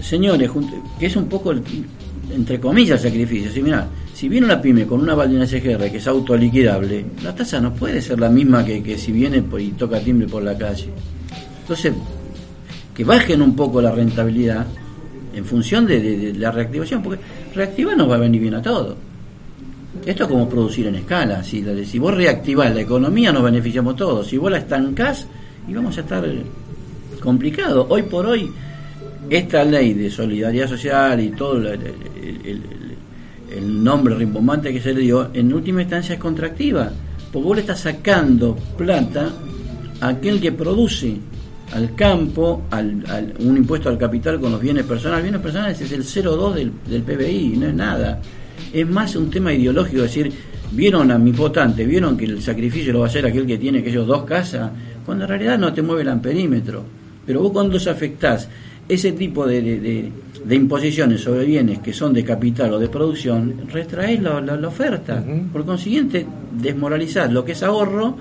[0.00, 0.50] señores,
[0.98, 1.62] que es un poco, el-
[2.34, 3.50] entre comillas, el sacrificio.
[3.52, 7.04] Si, mira, si viene una pyme con una aval de una SGR que es autoliquidable,
[7.22, 10.42] la tasa no puede ser la misma que, que si viene y toca timbre por
[10.42, 10.88] la calle.
[11.60, 11.92] Entonces,
[12.94, 14.66] que bajen un poco la rentabilidad
[15.34, 17.20] en función de, de- de la reactivación, porque
[17.54, 18.96] reactivar nos va a venir bien a todos.
[20.06, 21.42] Esto es como producir en escala.
[21.42, 24.26] Si, si vos reactivás la economía, nos beneficiamos todos.
[24.26, 25.26] Si vos la estancás,
[25.66, 26.24] y vamos a estar
[27.20, 27.86] complicados.
[27.88, 28.50] Hoy por hoy,
[29.30, 31.80] esta ley de solidaridad social y todo el,
[32.44, 32.62] el-
[33.82, 36.90] nombre rimbombante que se le dio, en última instancia es contractiva.
[37.32, 39.30] Porque vos le estás sacando plata
[40.00, 41.16] a aquel que produce
[41.72, 45.22] al campo, al, al- un impuesto al capital con los bienes personales.
[45.24, 48.20] Bienes personales es el 0,2 del, del PBI, no es nada.
[48.72, 50.32] Es más un tema ideológico, decir,
[50.72, 53.78] vieron a mi votante, vieron que el sacrificio lo va a hacer aquel que tiene
[53.80, 54.70] aquellos dos casas,
[55.06, 56.82] cuando en realidad no te mueve el amperímetro.
[57.26, 58.48] Pero vos cuando afectás
[58.88, 60.12] ese tipo de, de-
[60.56, 65.24] imposiciones sobre bienes que son de capital o de producción, retraés la, la- la oferta.
[65.52, 66.26] Por consiguiente,
[66.60, 68.16] desmoralizás lo que es ahorro,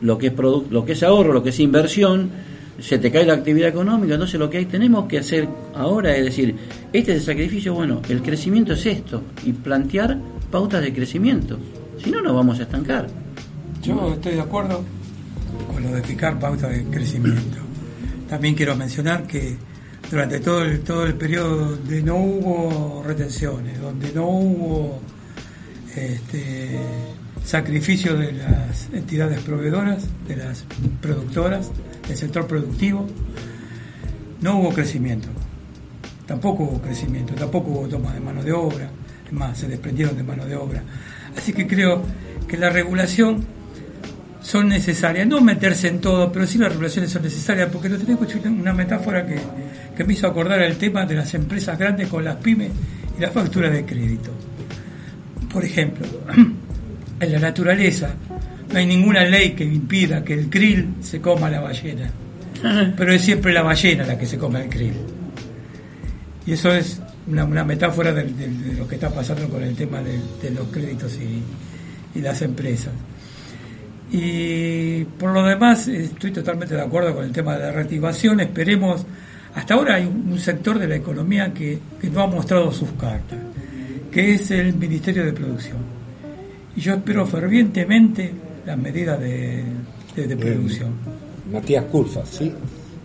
[0.00, 2.30] lo que es, lo que es ahorro, lo que es inversión,
[2.78, 6.24] se te cae la actividad económica, entonces lo que hay, tenemos que hacer ahora es
[6.24, 6.54] decir,
[6.92, 10.18] este es el sacrificio, bueno, el crecimiento es esto, y plantear
[10.50, 11.58] pautas de crecimiento,
[12.02, 13.08] si no nos vamos a estancar.
[13.82, 14.84] Yo estoy de acuerdo
[15.72, 17.58] con lo de fijar pauta de crecimiento.
[18.28, 19.56] También quiero mencionar que
[20.10, 25.00] durante todo el, todo el periodo donde no hubo retenciones, donde no hubo
[25.96, 26.78] este,
[27.44, 30.64] sacrificio de las entidades proveedoras, de las
[31.00, 31.70] productoras,
[32.08, 33.06] del sector productivo,
[34.40, 35.28] no hubo crecimiento.
[36.26, 38.90] Tampoco hubo crecimiento, tampoco hubo toma de mano de obra,
[39.26, 40.82] es más, se desprendieron de mano de obra.
[41.36, 42.02] Así que creo
[42.46, 43.44] que la regulación
[44.42, 48.20] son necesarias, no meterse en todo, pero sí las regulaciones son necesarias, porque lo tengo
[48.60, 49.38] una metáfora que,
[49.96, 52.70] que me hizo acordar el tema de las empresas grandes con las pymes
[53.16, 54.30] y la factura de crédito.
[55.52, 56.06] Por ejemplo,
[57.20, 58.14] en la naturaleza
[58.72, 62.10] no hay ninguna ley que impida que el krill se coma la ballena,
[62.96, 64.92] pero es siempre la ballena la que se come el krill.
[66.46, 69.74] Y eso es una, una metáfora de, de- de lo que está pasando con el
[69.74, 72.92] tema de, de los créditos y, y las empresas.
[74.10, 78.40] Y por lo demás, estoy totalmente de acuerdo con el tema de la reactivación.
[78.40, 79.04] Esperemos,
[79.54, 82.90] hasta ahora hay un un sector de la economía que, que no ha mostrado sus
[82.92, 83.38] cartas,
[84.10, 85.76] que es el Ministerio de Producción.
[86.76, 88.32] Y yo espero fervientemente
[88.68, 89.64] las medidas de,
[90.14, 90.90] de- de producción.
[91.52, 92.52] Matías Culfa, sí.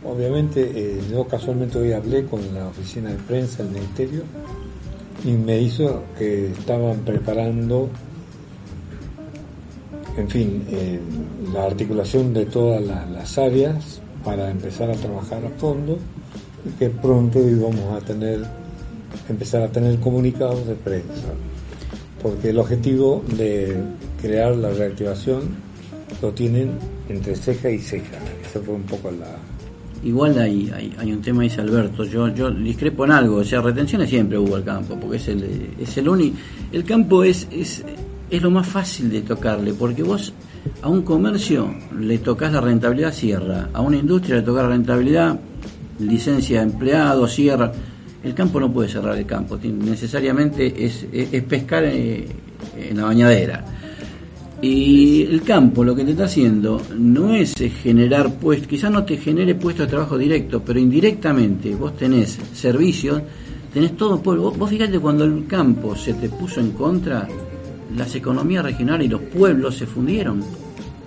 [0.06, 4.24] Obviamente, eh, yo casualmente hoy hablé con la oficina de prensa del ministerio
[5.24, 7.88] y me hizo que estaban preparando,
[10.18, 11.00] en fin, eh,
[11.54, 15.98] la articulación de todas la- las áreas para empezar a trabajar a fondo
[16.66, 18.42] y que pronto íbamos a tener,
[19.30, 21.32] empezar a tener comunicados de prensa.
[22.22, 23.78] Porque el objetivo de
[24.24, 25.42] crear la reactivación
[26.22, 26.72] lo tienen
[27.10, 28.18] entre ceja y ceja.
[28.50, 29.38] Esa fue un poco la,
[30.04, 33.62] Igual hay, hay, hay un tema, dice Alberto, yo, yo discrepo en algo, o sea,
[33.62, 36.36] retenciones siempre hubo al campo, porque es el, es el único,
[36.74, 37.86] el campo es, es,
[38.30, 40.34] es lo más fácil de tocarle, porque vos
[40.82, 45.40] a un comercio le tocas la rentabilidad, cierra, a una industria le tocas la rentabilidad,
[46.00, 47.72] licencia de empleado, cierra,
[48.26, 52.28] el campo no puede cerrar el campo, necesariamente es, es, es pescar eh,
[52.78, 53.64] en la bañadera.
[54.64, 59.04] Y el campo lo que te está haciendo no es eh, generar puestos, quizás no
[59.04, 63.22] te genere puestos de trabajo directo, pero indirectamente vos tenés servicios,
[63.74, 64.44] tenés todo pueblo.
[64.44, 67.28] Vos, vos fíjate cuando el campo se te puso en contra,
[67.98, 70.42] las economías regionales y los pueblos se fundieron.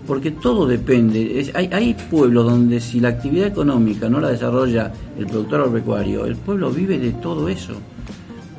[0.07, 1.41] Porque todo depende.
[1.41, 6.27] Es- hay, hay pueblos donde si la actividad económica no la desarrolla el productor agropecuario,
[6.27, 7.73] el pueblo vive de todo eso.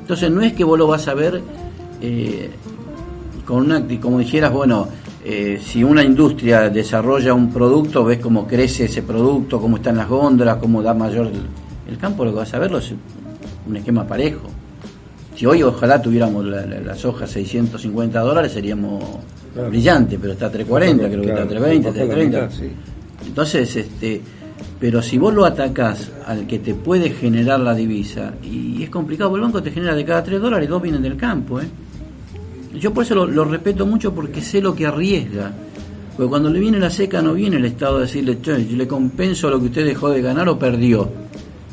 [0.00, 1.40] Entonces no es que vos lo vas a ver
[2.02, 2.50] eh,
[3.48, 4.88] con una, como dijeras, bueno,
[5.24, 10.06] eh, si una industria desarrolla un producto, ves cómo crece ese producto, cómo están las
[10.06, 11.40] góndolas, cómo da mayor el,
[11.90, 12.92] el campo, lo que vas a verlo es
[13.66, 14.48] un esquema parejo.
[15.34, 19.02] Si hoy ojalá tuviéramos la, la- las hojas 650 dólares seríamos
[19.54, 19.70] Claro.
[19.70, 22.40] brillantes, pero está a 340, creo que está a 320, Bajo la 330.
[22.42, 23.26] mitad, sí.
[23.28, 24.20] Entonces, este,
[24.78, 29.34] pero si vos lo atacás al que te puede generar la divisa, y es complicado,
[29.36, 31.64] el banco te genera de cada 3 dólares, dos vienen del campo, ¿eh?
[32.74, 35.52] Yo por eso lo, lo respeto mucho porque sé lo que arriesga.
[36.16, 38.86] Porque cuando le viene la seca no viene el Estado a decirle, che, yo le
[38.88, 41.08] compenso lo que usted dejó de ganar o perdió.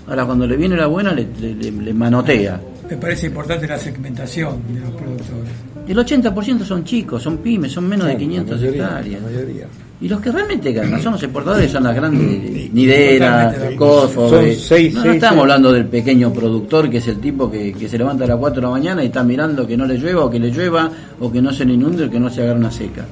[0.07, 2.61] Ahora cuando le viene la buena le, le- le- le manotea.
[2.89, 5.51] Me parece importante la segmentación de los productores.
[5.87, 9.21] El 80% son chicos, son pymes, son menos de Claro, 500 la mayoría, hectáreas.
[9.21, 9.67] la mayoría.
[10.01, 13.75] Y los que realmente ganan son los exportadores, son las grandes Nidera, Totalmente.
[13.77, 14.29] Cofo.
[14.29, 15.41] Son eh, seis, no, no estamos seis.
[15.41, 18.55] hablando del pequeño productor que es el tipo que, que se levanta a las 4
[18.59, 21.31] de la mañana y está mirando que no le llueva o que le llueva o
[21.31, 23.05] que no se le inunde o que no se agarre una seca.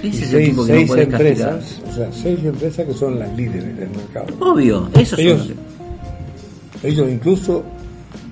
[0.00, 1.48] Ese es el tipo que no seis puede castigar.
[1.54, 4.26] empresas, o sea, seis empresas que son las líderes del mercado.
[4.38, 5.56] Obvio, esos Ellos, son.
[6.84, 7.64] ellos incluso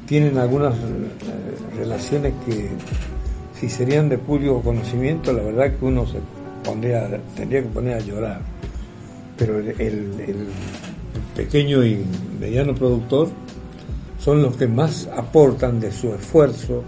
[0.07, 2.68] tienen algunas eh, relaciones que
[3.59, 6.18] si serían de puro conocimiento, la verdad que uno se
[6.66, 8.40] pondría, tendría que poner a llorar.
[9.38, 10.36] Pero el, el- el
[11.34, 12.04] pequeño y
[12.40, 13.28] mediano productor
[14.18, 16.82] son los que más aportan de su esfuerzo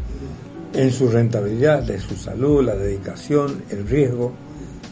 [0.75, 4.33] en su rentabilidad, de su salud, la dedicación, el riesgo,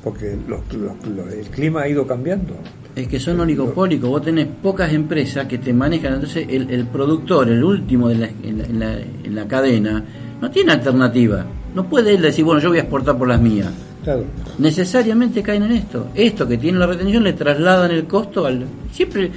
[0.05, 2.55] porque los- los- los- el clima ha ido cambiando.
[2.95, 7.49] Es que son oligopólicos, vos tenés pocas empresas que te manejan, entonces el, el productor,
[7.51, 10.05] el último de la- en, la, en la- en la cadena,
[10.41, 11.45] no tiene alternativa.
[11.75, 13.71] No puede él decir, bueno, yo voy a exportar por las mías.
[14.07, 14.25] Claro.
[14.59, 16.07] necesariamente caen en esto.
[16.15, 18.65] Esto que tiene la retención le trasladan el costo al.
[18.93, 19.33] Siempre.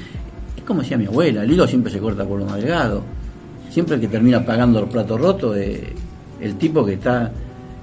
[0.56, 3.02] Es como decía mi abuela: el hilo siempre se corta por lo más delgado.
[3.72, 5.80] Siempre el que termina pagando los platos rotos es
[6.40, 7.32] el tipo que está.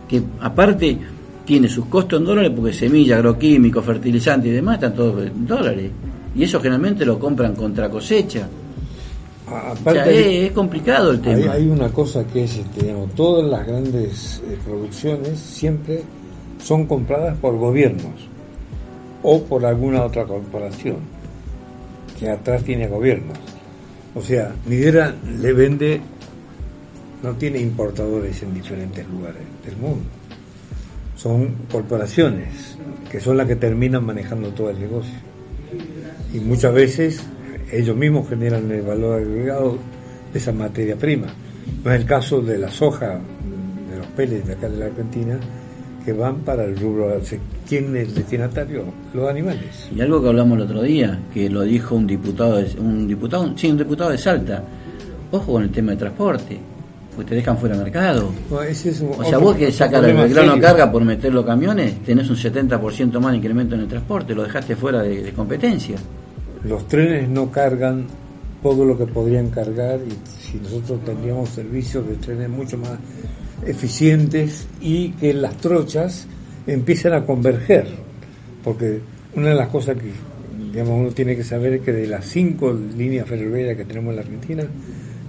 [0.09, 0.97] que aparte
[1.45, 5.91] tiene sus costos en dólares porque semilla, agroquímicos, fertilizantes y demás están todos en dólares.
[6.37, 8.47] Y eso generalmente lo compran contra cosecha.
[9.49, 11.53] O sea, es, es complicado el hay, tema.
[11.53, 16.03] hay una cosa que es, este, digamos, todas las grandes eh, producciones siempre
[16.67, 18.29] son compradas por gobiernos
[19.23, 20.97] o por alguna otra corporación
[22.19, 23.39] que atrás tiene gobiernos.
[24.17, 26.01] O sea, Nidera le vende,
[27.23, 30.07] no tiene importadores en diferentes lugares del mundo.
[31.15, 32.77] Son corporaciones
[33.13, 35.15] que son las que terminan manejando todo el negocio.
[36.35, 37.23] Y muchas veces
[37.71, 39.79] ellos mismos generan el valor agregado
[40.33, 41.29] de esa materia prima.
[41.85, 43.21] No es el caso de la soja,
[43.89, 45.39] de los pellets de acá de la Argentina,
[46.07, 47.13] que van para el rubro.
[47.69, 48.85] ¿Quién es el destinatario?
[49.13, 49.89] Los animales.
[49.95, 53.53] Y algo que hablamos el otro día, que lo dijo un diputado, de- un diputado,
[53.57, 54.63] sí, un diputado de Salta.
[55.33, 56.59] Ojo con el tema de transporte,
[57.17, 58.31] porque te dejan fuera de mercado.
[58.49, 61.35] No, ese es un- O sea, otro- vos que sacas el grano carga por meter
[61.35, 65.23] los camiones, tenés un 70% más de incremento en el transporte, lo dejaste fuera de,
[65.25, 65.97] de competencia.
[66.63, 68.07] Los trenes no cargan
[68.63, 72.93] todo lo que podrían cargar y si nosotros tendríamos servicios de trenes mucho más
[73.65, 76.27] eficientes y que las trochas
[76.67, 77.87] empiecen a converger.
[78.65, 79.01] Porque
[79.35, 80.11] una de las cosas que
[80.73, 84.17] digamos, uno tiene que saber es que de las cinco líneas ferroviarias que tenemos en
[84.17, 84.65] la Argentina,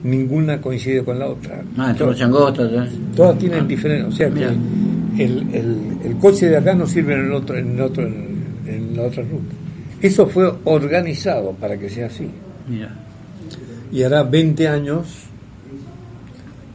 [0.03, 1.61] ninguna coincide con la otra.
[1.77, 2.87] Ah, Todas- ya.
[3.15, 4.43] todas tienen diferentes, o sea que
[5.23, 8.25] el, el, el coche de acá no sirve en el otro, en el otro, en,
[8.67, 9.55] en la otra ruta.
[10.01, 12.27] Eso fue organizado para que sea así.
[12.69, 12.93] Mira.
[13.91, 15.07] Y hará 20 años,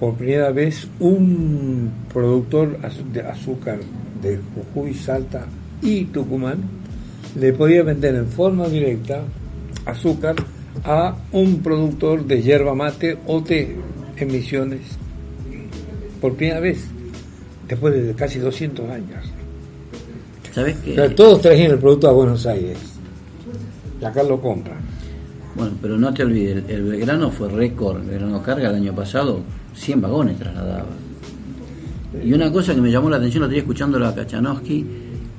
[0.02, 2.76] por primera vez, un productor
[3.12, 3.78] de azúcar
[4.20, 5.46] de Jujuy, Salta
[5.80, 6.58] y Tucumán
[7.38, 9.22] le podía vender en forma directa
[9.86, 10.34] azúcar
[10.82, 13.76] a un productor de yerba mate o de
[14.16, 14.80] emisiones.
[16.20, 16.84] Por primera vez,
[17.68, 19.24] después de casi 200 años.
[20.50, 22.76] O sea, todos traían el producto a Buenos Aires.
[24.00, 24.80] Y acá lo compran.
[25.54, 28.94] Bueno, pero no te olvides, el, el Belgrano fue récord, el Belgrano Carga el año
[28.94, 29.42] pasado,
[29.74, 30.86] 100 vagones trasladaba.
[32.24, 34.86] Y una cosa que me llamó la atención, lo estoy escuchando a Kachanowski,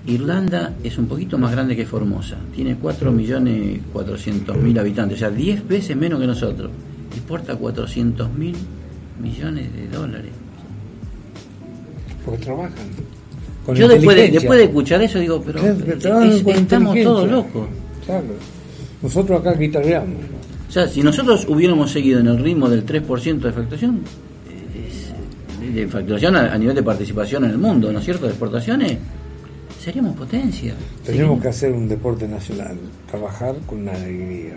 [0.07, 5.95] Irlanda es un poquito más grande que Formosa, tiene 4.400.000 habitantes, o sea, 10 veces
[5.95, 6.71] menos que nosotros,
[7.15, 8.53] exporta 400.000
[9.21, 10.31] millones de dólares.
[12.25, 12.71] Porque trabajan.
[13.65, 17.67] Con Yo después de, después de escuchar eso digo, pero es- estamos todos locos.
[18.05, 18.25] Claro.
[19.01, 20.17] Nosotros acá guitarreamos.
[20.17, 24.01] O sea, si nosotros hubiéramos seguido en el ritmo del 3% de facturación,
[24.49, 28.31] eh, de facturación a, a nivel de participación en el mundo, ¿no es cierto?, de
[28.31, 28.97] exportaciones,
[29.79, 30.73] seríamos potencia.
[31.05, 32.77] Tenemos que hacer un deporte nacional,
[33.09, 34.53] trabajar con una alegría.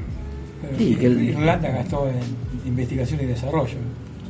[0.79, 3.77] Sí, que el- Irlanda gastó en investigación y desarrollo.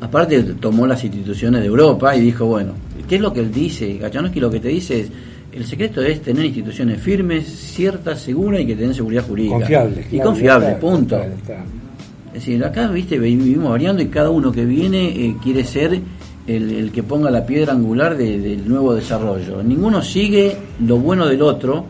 [0.00, 2.72] Aparte tomó las instituciones de Europa y dijo, bueno,
[3.08, 3.96] ¿qué es lo que él dice?
[3.96, 5.08] Gachanowski lo que te dice es,
[5.56, 9.54] el secreto es tener instituciones firmes, ciertas, seguras y que tengan seguridad jurídica.
[9.58, 10.06] Confiables.
[10.06, 11.16] Y claro, confiables, está, punto.
[12.28, 15.98] Es decir, acá, viste, vi- vivimos variando y cada uno que viene eh, quiere ser
[16.46, 19.62] el, el que ponga la piedra angular de- del nuevo desarrollo.
[19.62, 21.84] Ninguno sigue lo bueno del otro,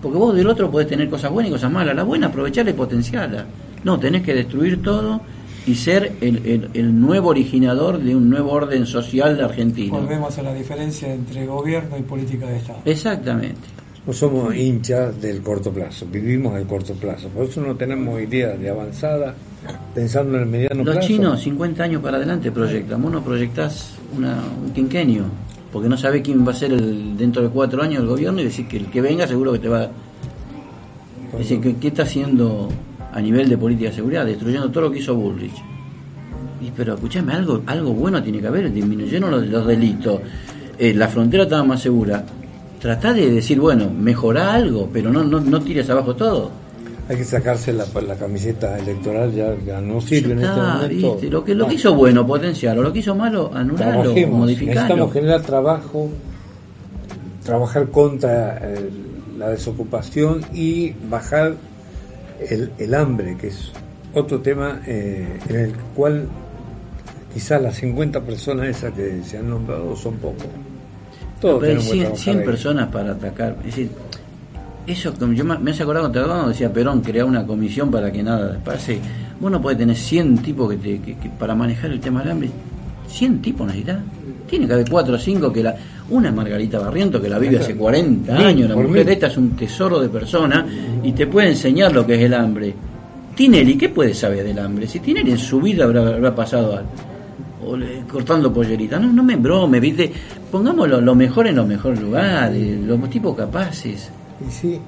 [0.00, 1.94] porque vos del otro podés tener cosas buenas y cosas malas.
[1.94, 3.44] La buena, aprovecharla y potenciarla.
[3.84, 5.20] No, tenés que destruir todo
[5.66, 9.98] y ser el, el- el nuevo originador de un nuevo orden social argentino.
[10.00, 12.78] Volvemos a la diferencia entre gobierno y política de Estado.
[12.84, 13.60] Exactamente.
[14.06, 17.28] No somos hinchas del corto plazo, vivimos el corto plazo.
[17.28, 19.34] Por eso no tenemos ideas de avanzada,
[19.94, 21.06] pensando en el mediano Los plazo.
[21.08, 23.02] chinos, 50 años para adelante proyectan.
[23.02, 25.24] Vos no proyectás una, un quinquenio,
[25.70, 28.44] porque no sabés quién va a ser el, dentro de cuatro años el gobierno y
[28.44, 29.90] decir que el que venga seguro que te va.
[31.34, 32.70] Es decir, ¿qué, qué está haciendo
[33.12, 34.26] a nivel de política de seguridad?
[34.26, 35.54] Destruyendo todo lo que hizo Bullrich.
[36.60, 40.20] Y, pero escúchame, algo, algo bueno tiene que haber, disminuyeron los, los delitos,
[40.78, 42.24] eh, la frontera estaba más segura.
[42.80, 46.50] Tratá de decir, bueno, mejorá algo, pero no, no, no tires abajo todo.
[47.10, 51.18] Hay que sacarse la, la camiseta electoral, ya, ya no Ya sirve en este momento.
[51.30, 52.82] Lo que, lo que hizo bueno, potenciarlo.
[52.82, 54.80] Lo que hizo malo, anularlo, modificarlo.
[54.80, 56.08] necesitamos generar trabajo,
[57.44, 58.90] trabajar contra eh,
[59.36, 61.56] la desocupación y bajar
[62.48, 63.70] el, el hambre, que es
[64.14, 66.26] otro tema eh, en el cual
[67.32, 70.46] quizás las 50 personas esas que se han nombrado son pocos.
[71.40, 72.44] Todos Pero hay tenemos que 100, trabajar 100 ahí.
[72.44, 73.56] personas para atacar.
[73.60, 73.90] Es decir,
[74.86, 78.58] eso que yo me hace acordar cuando decía Perón, crear una comisión para que nada
[78.64, 78.98] pase.
[79.38, 82.32] Vos no podés tener 100 tipos que, te- que- que para manejar el tema del
[82.32, 82.50] hambre.
[83.10, 83.98] 100 tipos necesitas.
[84.48, 85.74] Tiene que haber 4 o 5 que la.
[86.10, 88.68] Una Margarita Barriento que la vive hace 40 Mil, años.
[88.68, 90.66] La mujer esta es un tesoro de persona
[91.04, 92.74] y te puede enseñar lo que es el hambre.
[93.36, 94.88] Tinelli, ¿qué puede saber del hambre?
[94.88, 96.88] Si Tinelli en su vida habrá, habrá pasado algo
[97.64, 98.98] o le- cortando pollerita.
[98.98, 100.10] No, no me embrome, ¿viste?
[100.50, 104.10] Pongamos lo, lo mejor en los mejores lugares, los tipos capaces.
[104.46, 104.80] Y sí,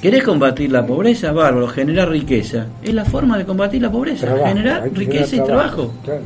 [0.00, 1.32] ¿Querés combatir la pobreza?
[1.32, 2.66] Bárbaro, generar riqueza.
[2.82, 5.94] Es la forma de combatir la pobreza, trabajo, generar riqueza generar y trabajo.
[6.04, 6.20] Claro.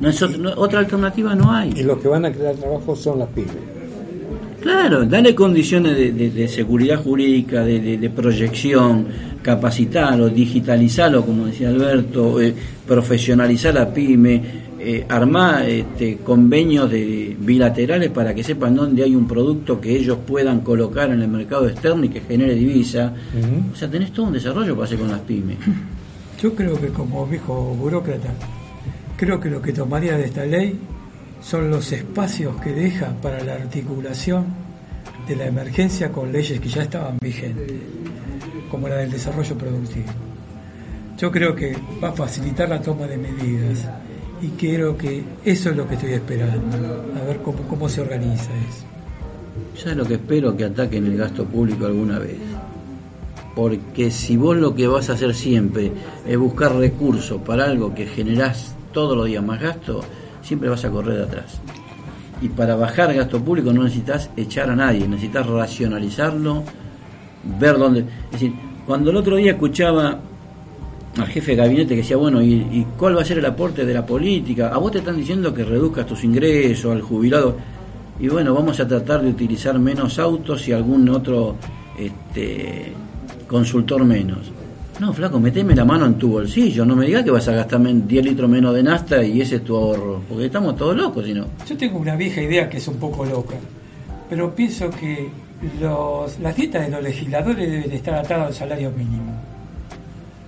[0.00, 1.72] No es ot- no- otra alternativa no hay.
[1.76, 3.52] Y los que van a crear trabajo son las pymes.
[4.60, 9.06] Claro, dale condiciones de, de- de seguridad jurídica, de, de- de proyección,
[9.42, 12.54] capacitarlo, digitalizarlo, como decía Alberto, eh,
[12.86, 14.42] profesionalizar la pyme,
[14.80, 20.18] eh, armar este, convenios de, bilaterales para que sepan dónde hay un producto que ellos
[20.26, 23.12] puedan colocar en el mercado externo y que genere divisa.
[23.72, 25.56] O sea, tenés todo un desarrollo para hacer con las pymes.
[26.42, 28.28] Yo creo que como viejo burócrata,
[29.18, 30.78] creo que lo que tomaría de esta ley
[31.42, 34.46] son los espacios que deja para la articulación
[35.26, 37.72] de la emergencia con leyes que ya estaban vigentes,
[38.70, 40.06] como la del desarrollo productivo.
[41.18, 43.84] Yo creo que va a facilitar la toma de medidas
[44.40, 48.50] y creo que eso es lo que estoy esperando, a ver cómo, cómo se organiza
[48.68, 49.84] eso.
[49.84, 52.38] Ya es lo que espero que ataquen el gasto público alguna vez.
[53.56, 55.90] Porque si vos lo que vas a hacer siempre
[56.24, 60.00] es buscar recursos para algo que generás todos los días más gasto,
[60.42, 61.60] siempre vas a correr atrás.
[62.42, 66.64] Y para bajar gasto público no necesitas echar a nadie, necesitas racionalizarlo,
[67.60, 68.00] ver dónde.
[68.00, 70.18] Es decir, cuando el otro día escuchaba
[71.16, 73.86] al jefe de gabinete que decía, bueno, ¿y, y cuál va a ser el aporte
[73.86, 74.70] de la política?
[74.74, 77.56] A vos te están diciendo que reduzcas tus ingresos, al jubilado.
[78.18, 81.54] Y bueno, vamos a tratar de utilizar menos autos y algún otro
[81.96, 82.92] este,
[83.46, 84.50] consultor menos.
[85.00, 87.78] No, flaco, meteme la mano en tu bolsillo, no me digas que vas a gastar
[87.78, 91.24] men- 10 litros menos de nafta y ese es tu ahorro, porque estamos todos locos,
[91.24, 91.46] si no.
[91.68, 93.54] Yo tengo una vieja idea que es un poco loca,
[94.28, 95.28] pero pienso que
[95.80, 99.32] los, las dietas de los legisladores deben estar atadas al salario mínimo.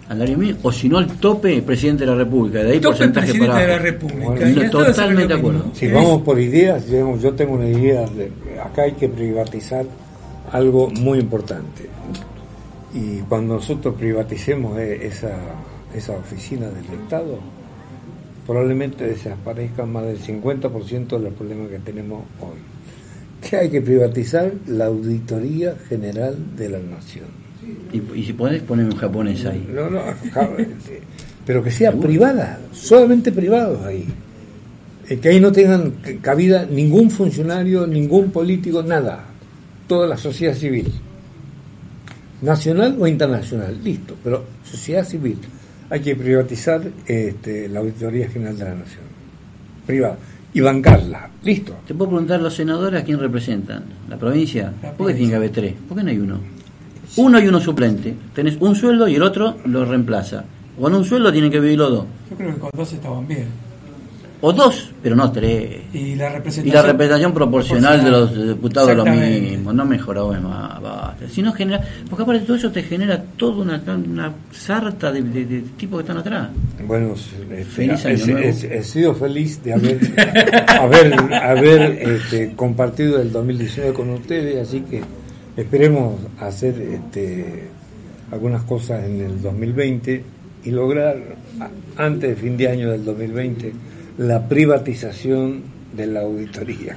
[0.08, 2.96] Al salario mínimo, o si no al tope presidente de la República, de ahí Tope
[2.96, 3.78] porcentaje presidente para de la.
[3.78, 4.24] República.
[4.24, 5.64] Bueno, no, totalmente de acuerdo.
[5.74, 9.84] Si Es- vamos por ideas, yo tengo una idea de acá hay que privatizar
[10.50, 11.88] algo muy importante.
[12.92, 15.36] Y cuando nosotros privaticemos eh, esa,
[15.94, 17.38] esa oficina del Estado,
[18.46, 22.58] probablemente desaparezcan más del 50% de los problemas que tenemos hoy.
[23.48, 27.26] Que hay que privatizar la Auditoría General de la Nación.
[27.92, 29.68] Y, y si podés, poneme un japonés ahí.
[29.72, 30.00] No, no,
[31.46, 34.06] pero que sea privada, solamente privados ahí.
[35.08, 39.24] Eh, Que ahí no tengan cabida ningún funcionario, ningún político, nada.
[39.86, 40.92] Toda la sociedad civil.
[42.42, 44.16] Nacional o internacional, listo.
[44.22, 45.38] Pero sociedad civil.
[45.90, 49.04] Hay que privatizar este, la Auditoría General de la Nación.
[49.86, 50.16] Privada.
[50.52, 51.76] Y bancarla, listo.
[51.86, 53.84] Te puedo preguntar, los senadores a quién representan?
[54.08, 54.72] ¿La provincia?
[54.82, 55.74] La ¿Por qué tiene que haber tres?
[55.88, 56.38] ¿Por qué no hay uno?
[57.16, 58.14] Uno y uno suplente.
[58.34, 60.44] Tenés un sueldo y el otro lo reemplaza.
[60.80, 62.06] Con un sueldo tienen que vivir los dos.
[62.30, 63.46] Yo creo que con dos estaban bien.
[64.42, 65.80] O dos, pero no tres.
[65.92, 70.28] Y la Y representación, la representación proporcional de los diputados es lo mismo, no mejoró
[70.32, 71.28] más, basta.
[71.30, 75.20] Si no genera, porque aparte de todo eso te genera toda una, una sarta de,
[75.22, 76.48] de- de tipos que están atrás.
[76.86, 77.14] Bueno,
[77.68, 78.38] Feliz año he, nuevo.
[78.48, 79.98] he- he sido feliz de haber,
[80.68, 85.02] haber, haber este, compartido el 2019 con ustedes, así que
[85.56, 87.68] esperemos hacer este,
[88.32, 90.24] algunas cosas en el 2020
[90.64, 91.18] y lograr
[91.98, 93.72] antes de fin de año del 2020
[94.20, 95.62] la privatización
[95.96, 96.96] de la auditoría.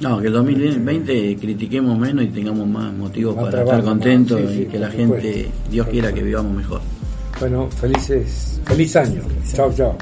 [0.00, 4.46] No, que el 2020 critiquemos menos y tengamos más motivos Más para estar contentos sí,
[4.48, 5.70] sí, y que la gente, supuesto.
[5.70, 6.80] Dios quiera que vivamos mejor.
[7.38, 9.22] Bueno, felices, feliz año.
[9.52, 9.96] Chao, chao.